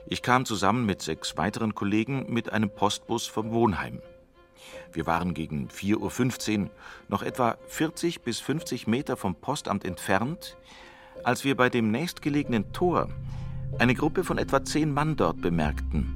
Ich 0.06 0.22
kam 0.22 0.46
zusammen 0.46 0.86
mit 0.86 1.02
sechs 1.02 1.36
weiteren 1.36 1.74
Kollegen 1.74 2.32
mit 2.32 2.50
einem 2.50 2.70
Postbus 2.70 3.26
vom 3.26 3.52
Wohnheim. 3.52 4.00
Wir 4.92 5.06
waren 5.06 5.34
gegen 5.34 5.68
4.15 5.68 6.62
Uhr 6.64 6.70
noch 7.08 7.22
etwa 7.22 7.56
40 7.68 8.22
bis 8.22 8.40
50 8.40 8.86
Meter 8.86 9.16
vom 9.16 9.34
Postamt 9.34 9.84
entfernt, 9.84 10.56
als 11.24 11.44
wir 11.44 11.56
bei 11.56 11.68
dem 11.68 11.90
nächstgelegenen 11.90 12.72
Tor 12.72 13.08
eine 13.78 13.94
Gruppe 13.94 14.24
von 14.24 14.38
etwa 14.38 14.64
zehn 14.64 14.92
Mann 14.92 15.16
dort 15.16 15.40
bemerkten. 15.40 16.14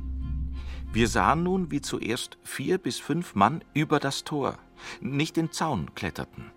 Wir 0.93 1.09
sahen 1.09 1.43
nun, 1.43 1.71
wie 1.71 1.81
zuerst 1.81 2.39
vier 2.43 2.79
bis 2.79 2.99
fünf 2.99 3.35
Mann 3.35 3.65
über 3.75 3.99
das 3.99 4.25
Tor, 4.25 4.59
nicht 5.01 5.37
den 5.37 5.53
Zaun 5.53 5.95
kletterten. 5.95 6.51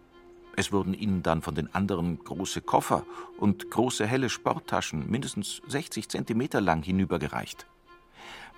Es 0.58 0.72
wurden 0.72 0.94
ihnen 0.94 1.22
dann 1.22 1.42
von 1.42 1.56
den 1.56 1.74
anderen 1.74 2.18
große 2.24 2.62
Koffer 2.62 3.06
und 3.38 3.70
große 3.72 4.06
helle 4.06 4.30
Sporttaschen, 4.30 5.10
mindestens 5.10 5.62
60 5.68 6.10
Zentimeter 6.10 6.62
lang, 6.62 6.82
hinübergereicht. 6.82 7.68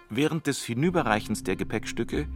Während 0.09 0.47
des 0.47 0.63
Hinüberreichens 0.63 1.43
der 1.43 1.55
Gepäckstücke 1.55 2.27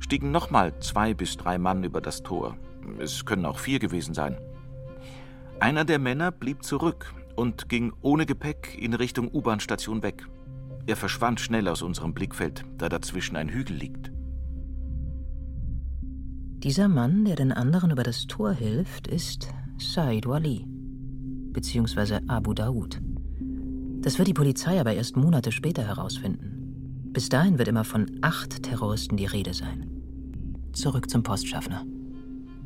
stiegen 0.00 0.30
nochmal 0.30 0.78
zwei 0.80 1.14
bis 1.14 1.36
drei 1.36 1.58
Mann 1.58 1.84
über 1.84 2.00
das 2.00 2.22
Tor. 2.22 2.56
Es 2.98 3.24
können 3.24 3.46
auch 3.46 3.58
vier 3.58 3.78
gewesen 3.78 4.14
sein. 4.14 4.36
Einer 5.60 5.84
der 5.84 5.98
Männer 5.98 6.32
blieb 6.32 6.64
zurück 6.64 7.14
und 7.36 7.68
ging 7.68 7.92
ohne 8.00 8.26
Gepäck 8.26 8.76
in 8.80 8.94
Richtung 8.94 9.30
U-Bahn-Station 9.30 10.02
weg. 10.02 10.26
Er 10.86 10.96
verschwand 10.96 11.38
schnell 11.40 11.68
aus 11.68 11.82
unserem 11.82 12.14
Blickfeld, 12.14 12.64
da 12.78 12.88
dazwischen 12.88 13.36
ein 13.36 13.48
Hügel 13.48 13.76
liegt. 13.76 14.10
Dieser 16.62 16.88
Mann, 16.88 17.24
der 17.24 17.36
den 17.36 17.52
anderen 17.52 17.90
über 17.90 18.02
das 18.02 18.26
Tor 18.26 18.52
hilft, 18.52 19.06
ist 19.06 19.48
Said 19.78 20.26
Wali, 20.26 20.66
beziehungsweise 21.52 22.20
Abu 22.28 22.52
Daoud. 22.54 23.00
Das 24.00 24.18
wird 24.18 24.28
die 24.28 24.34
Polizei 24.34 24.80
aber 24.80 24.94
erst 24.94 25.16
Monate 25.16 25.52
später 25.52 25.86
herausfinden. 25.86 26.49
Bis 27.12 27.28
dahin 27.28 27.58
wird 27.58 27.66
immer 27.66 27.82
von 27.82 28.18
acht 28.22 28.62
Terroristen 28.62 29.16
die 29.16 29.26
Rede 29.26 29.52
sein. 29.52 29.90
Zurück 30.72 31.10
zum 31.10 31.24
Postschaffner. 31.24 31.84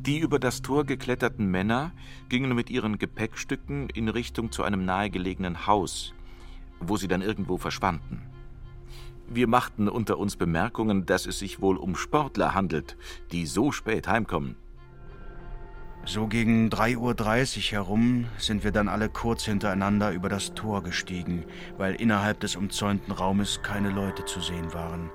Die 0.05 0.19
über 0.19 0.37
das 0.37 0.61
Tor 0.61 0.83
gekletterten 0.83 1.47
Männer 1.49 1.93
gingen 2.29 2.53
mit 2.53 2.69
ihren 2.69 2.99
Gepäckstücken 2.99 3.89
in 3.89 4.07
Richtung 4.07 4.51
zu 4.51 4.61
einem 4.61 4.85
nahegelegenen 4.85 5.65
Haus, 5.65 6.13
wo 6.79 6.95
sie 6.95 7.07
dann 7.07 7.23
irgendwo 7.23 7.57
verschwanden. 7.57 8.21
Wir 9.27 9.47
machten 9.47 9.89
unter 9.89 10.19
uns 10.19 10.35
Bemerkungen, 10.35 11.07
dass 11.07 11.25
es 11.25 11.39
sich 11.39 11.59
wohl 11.59 11.77
um 11.77 11.95
Sportler 11.95 12.53
handelt, 12.53 12.97
die 13.31 13.47
so 13.47 13.71
spät 13.71 14.07
heimkommen. 14.07 14.57
So 16.07 16.27
gegen 16.27 16.69
3.30 16.69 17.57
Uhr 17.57 17.63
herum 17.71 18.25
sind 18.37 18.63
wir 18.63 18.71
dann 18.71 18.89
alle 18.89 19.09
kurz 19.09 19.45
hintereinander 19.45 20.11
über 20.11 20.29
das 20.29 20.53
Tor 20.53 20.83
gestiegen, 20.83 21.45
weil 21.77 21.95
innerhalb 21.95 22.39
des 22.41 22.55
umzäunten 22.55 23.11
Raumes 23.11 23.61
keine 23.63 23.89
Leute 23.89 24.23
zu 24.23 24.39
sehen 24.39 24.71
waren. 24.71 25.09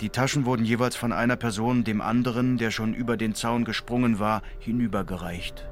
Die 0.00 0.10
Taschen 0.10 0.44
wurden 0.44 0.64
jeweils 0.64 0.96
von 0.96 1.12
einer 1.12 1.36
Person 1.36 1.84
dem 1.84 2.00
anderen, 2.00 2.58
der 2.58 2.72
schon 2.72 2.94
über 2.94 3.16
den 3.16 3.36
Zaun 3.36 3.64
gesprungen 3.64 4.18
war, 4.18 4.42
hinübergereicht. 4.58 5.68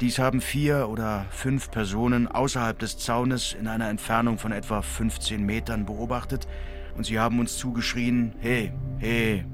Dies 0.00 0.18
haben 0.18 0.40
vier 0.40 0.88
oder 0.88 1.26
fünf 1.28 1.70
Personen 1.70 2.26
außerhalb 2.26 2.78
des 2.78 2.96
Zaunes 2.96 3.52
in 3.52 3.68
einer 3.68 3.90
Entfernung 3.90 4.38
von 4.38 4.50
etwa 4.50 4.80
15 4.80 5.44
Metern 5.44 5.84
beobachtet 5.84 6.48
und 6.96 7.04
sie 7.04 7.18
haben 7.18 7.38
uns 7.38 7.58
zugeschrien, 7.58 8.34
hey, 8.40 8.72
hey. 8.98 9.44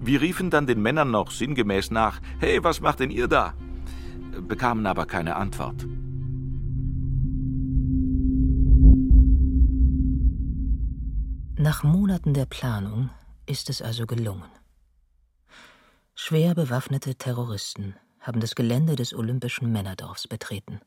Wir 0.00 0.20
riefen 0.20 0.50
dann 0.50 0.66
den 0.66 0.82
Männern 0.82 1.10
noch 1.10 1.30
sinngemäß 1.30 1.90
nach, 1.90 2.20
hey, 2.38 2.62
was 2.62 2.80
macht 2.80 3.00
denn 3.00 3.10
ihr 3.10 3.28
da? 3.28 3.54
bekamen 4.40 4.86
aber 4.86 5.06
keine 5.06 5.36
Antwort. 5.36 5.86
Nach 11.58 11.82
Monaten 11.82 12.34
der 12.34 12.46
Planung 12.46 13.10
ist 13.46 13.70
es 13.70 13.80
also 13.80 14.06
gelungen. 14.06 14.44
Schwer 16.14 16.54
bewaffnete 16.54 17.14
Terroristen 17.14 17.94
haben 18.20 18.40
das 18.40 18.54
Gelände 18.54 18.96
des 18.96 19.14
Olympischen 19.14 19.72
Männerdorfs 19.72 20.28
betreten. 20.28 20.80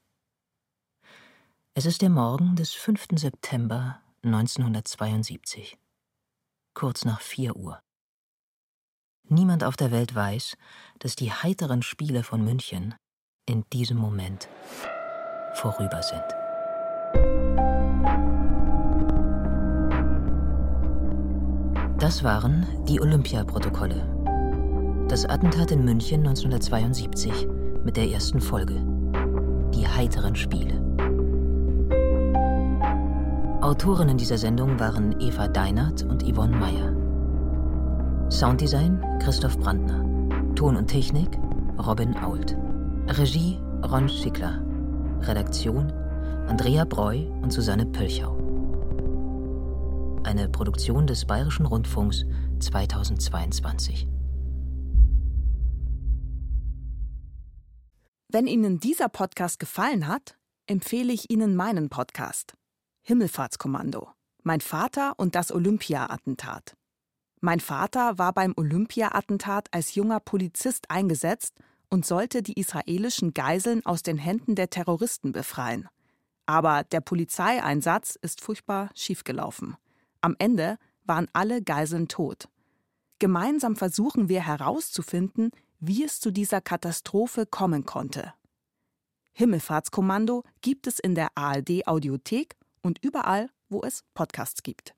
Es 1.73 1.85
ist 1.85 2.01
der 2.01 2.09
Morgen 2.09 2.55
des 2.55 2.73
5. 2.73 3.07
September 3.15 4.01
1972, 4.23 5.77
kurz 6.73 7.05
nach 7.05 7.21
4 7.21 7.55
Uhr. 7.55 7.79
Niemand 9.29 9.63
auf 9.63 9.77
der 9.77 9.91
Welt 9.91 10.13
weiß, 10.13 10.57
dass 10.99 11.15
die 11.15 11.31
heiteren 11.31 11.81
Spiele 11.81 12.23
von 12.23 12.43
München 12.43 12.95
in 13.47 13.63
diesem 13.71 13.97
Moment 13.97 14.49
vorüber 15.53 16.01
sind. 16.03 16.23
Das 21.99 22.23
waren 22.23 22.65
die 22.87 23.01
Olympiaprotokolle 23.01 24.19
das 25.09 25.25
Attentat 25.25 25.71
in 25.71 25.83
München 25.83 26.19
1972 26.19 27.47
mit 27.83 27.97
der 27.97 28.09
ersten 28.09 28.39
Folge. 28.39 28.75
Die 29.73 29.87
heiteren 29.87 30.35
Spiele. 30.35 30.75
Autorinnen 33.61 34.19
dieser 34.19 34.37
Sendung 34.37 34.79
waren 34.79 35.19
Eva 35.19 35.47
Deinert 35.47 36.03
und 36.03 36.23
Yvonne 36.23 36.55
Meyer. 36.55 36.98
Sounddesign 38.31 39.01
Christoph 39.23 39.57
Brandner. 39.57 40.05
Ton 40.55 40.75
und 40.75 40.85
Technik 40.85 41.39
Robin 41.79 42.15
Ault. 42.15 42.55
Regie 43.07 43.57
Ron 43.83 44.07
Schickler. 44.07 44.63
Redaktion 45.21 45.91
Andrea 46.47 46.85
Breu 46.85 47.25
und 47.41 47.51
Susanne 47.51 47.87
Pölchau. 47.87 48.37
Eine 50.23 50.47
Produktion 50.47 51.07
des 51.07 51.25
Bayerischen 51.25 51.65
Rundfunks 51.65 52.23
2022. 52.59 54.07
Wenn 58.31 58.45
Ihnen 58.45 58.79
dieser 58.79 59.09
Podcast 59.09 59.57
gefallen 59.57 60.07
hat, 60.07 60.37
empfehle 60.67 61.11
ich 61.11 61.31
Ihnen 61.31 61.55
meinen 61.55 61.89
Podcast. 61.89 62.53
Himmelfahrtskommando. 63.01 64.07
Mein 64.43 64.61
Vater 64.61 65.13
und 65.17 65.33
das 65.33 65.51
Olympia-Attentat. 65.51 66.75
Mein 67.41 67.61
Vater 67.61 68.17
war 68.17 68.33
beim 68.33 68.53
Olympia-Attentat 68.57 69.69
als 69.71 69.95
junger 69.95 70.19
Polizist 70.19 70.89
eingesetzt 70.91 71.55
und 71.89 72.05
sollte 72.05 72.43
die 72.43 72.59
israelischen 72.59 73.33
Geiseln 73.33 73.85
aus 73.85 74.03
den 74.03 74.17
Händen 74.17 74.55
der 74.55 74.69
Terroristen 74.69 75.31
befreien. 75.31 75.87
Aber 76.45 76.83
der 76.83 76.99
Polizeieinsatz 76.99 78.17
ist 78.21 78.41
furchtbar 78.41 78.89
schiefgelaufen. 78.93 79.77
Am 80.21 80.35
Ende 80.37 80.77
waren 81.05 81.27
alle 81.31 81.61
Geiseln 81.61 82.07
tot. 82.07 82.49
Gemeinsam 83.19 83.75
versuchen 83.75 84.29
wir 84.29 84.45
herauszufinden, 84.45 85.51
wie 85.79 86.03
es 86.03 86.19
zu 86.19 86.31
dieser 86.31 86.59
Katastrophe 86.61 87.45
kommen 87.45 87.85
konnte. 87.85 88.33
Himmelfahrtskommando 89.31 90.43
gibt 90.61 90.87
es 90.87 90.99
in 90.99 91.15
der 91.15 91.29
ARD 91.35 91.87
Audiothek 91.87 92.57
und 92.81 93.03
überall, 93.03 93.49
wo 93.69 93.81
es 93.83 94.03
Podcasts 94.13 94.63
gibt. 94.63 94.93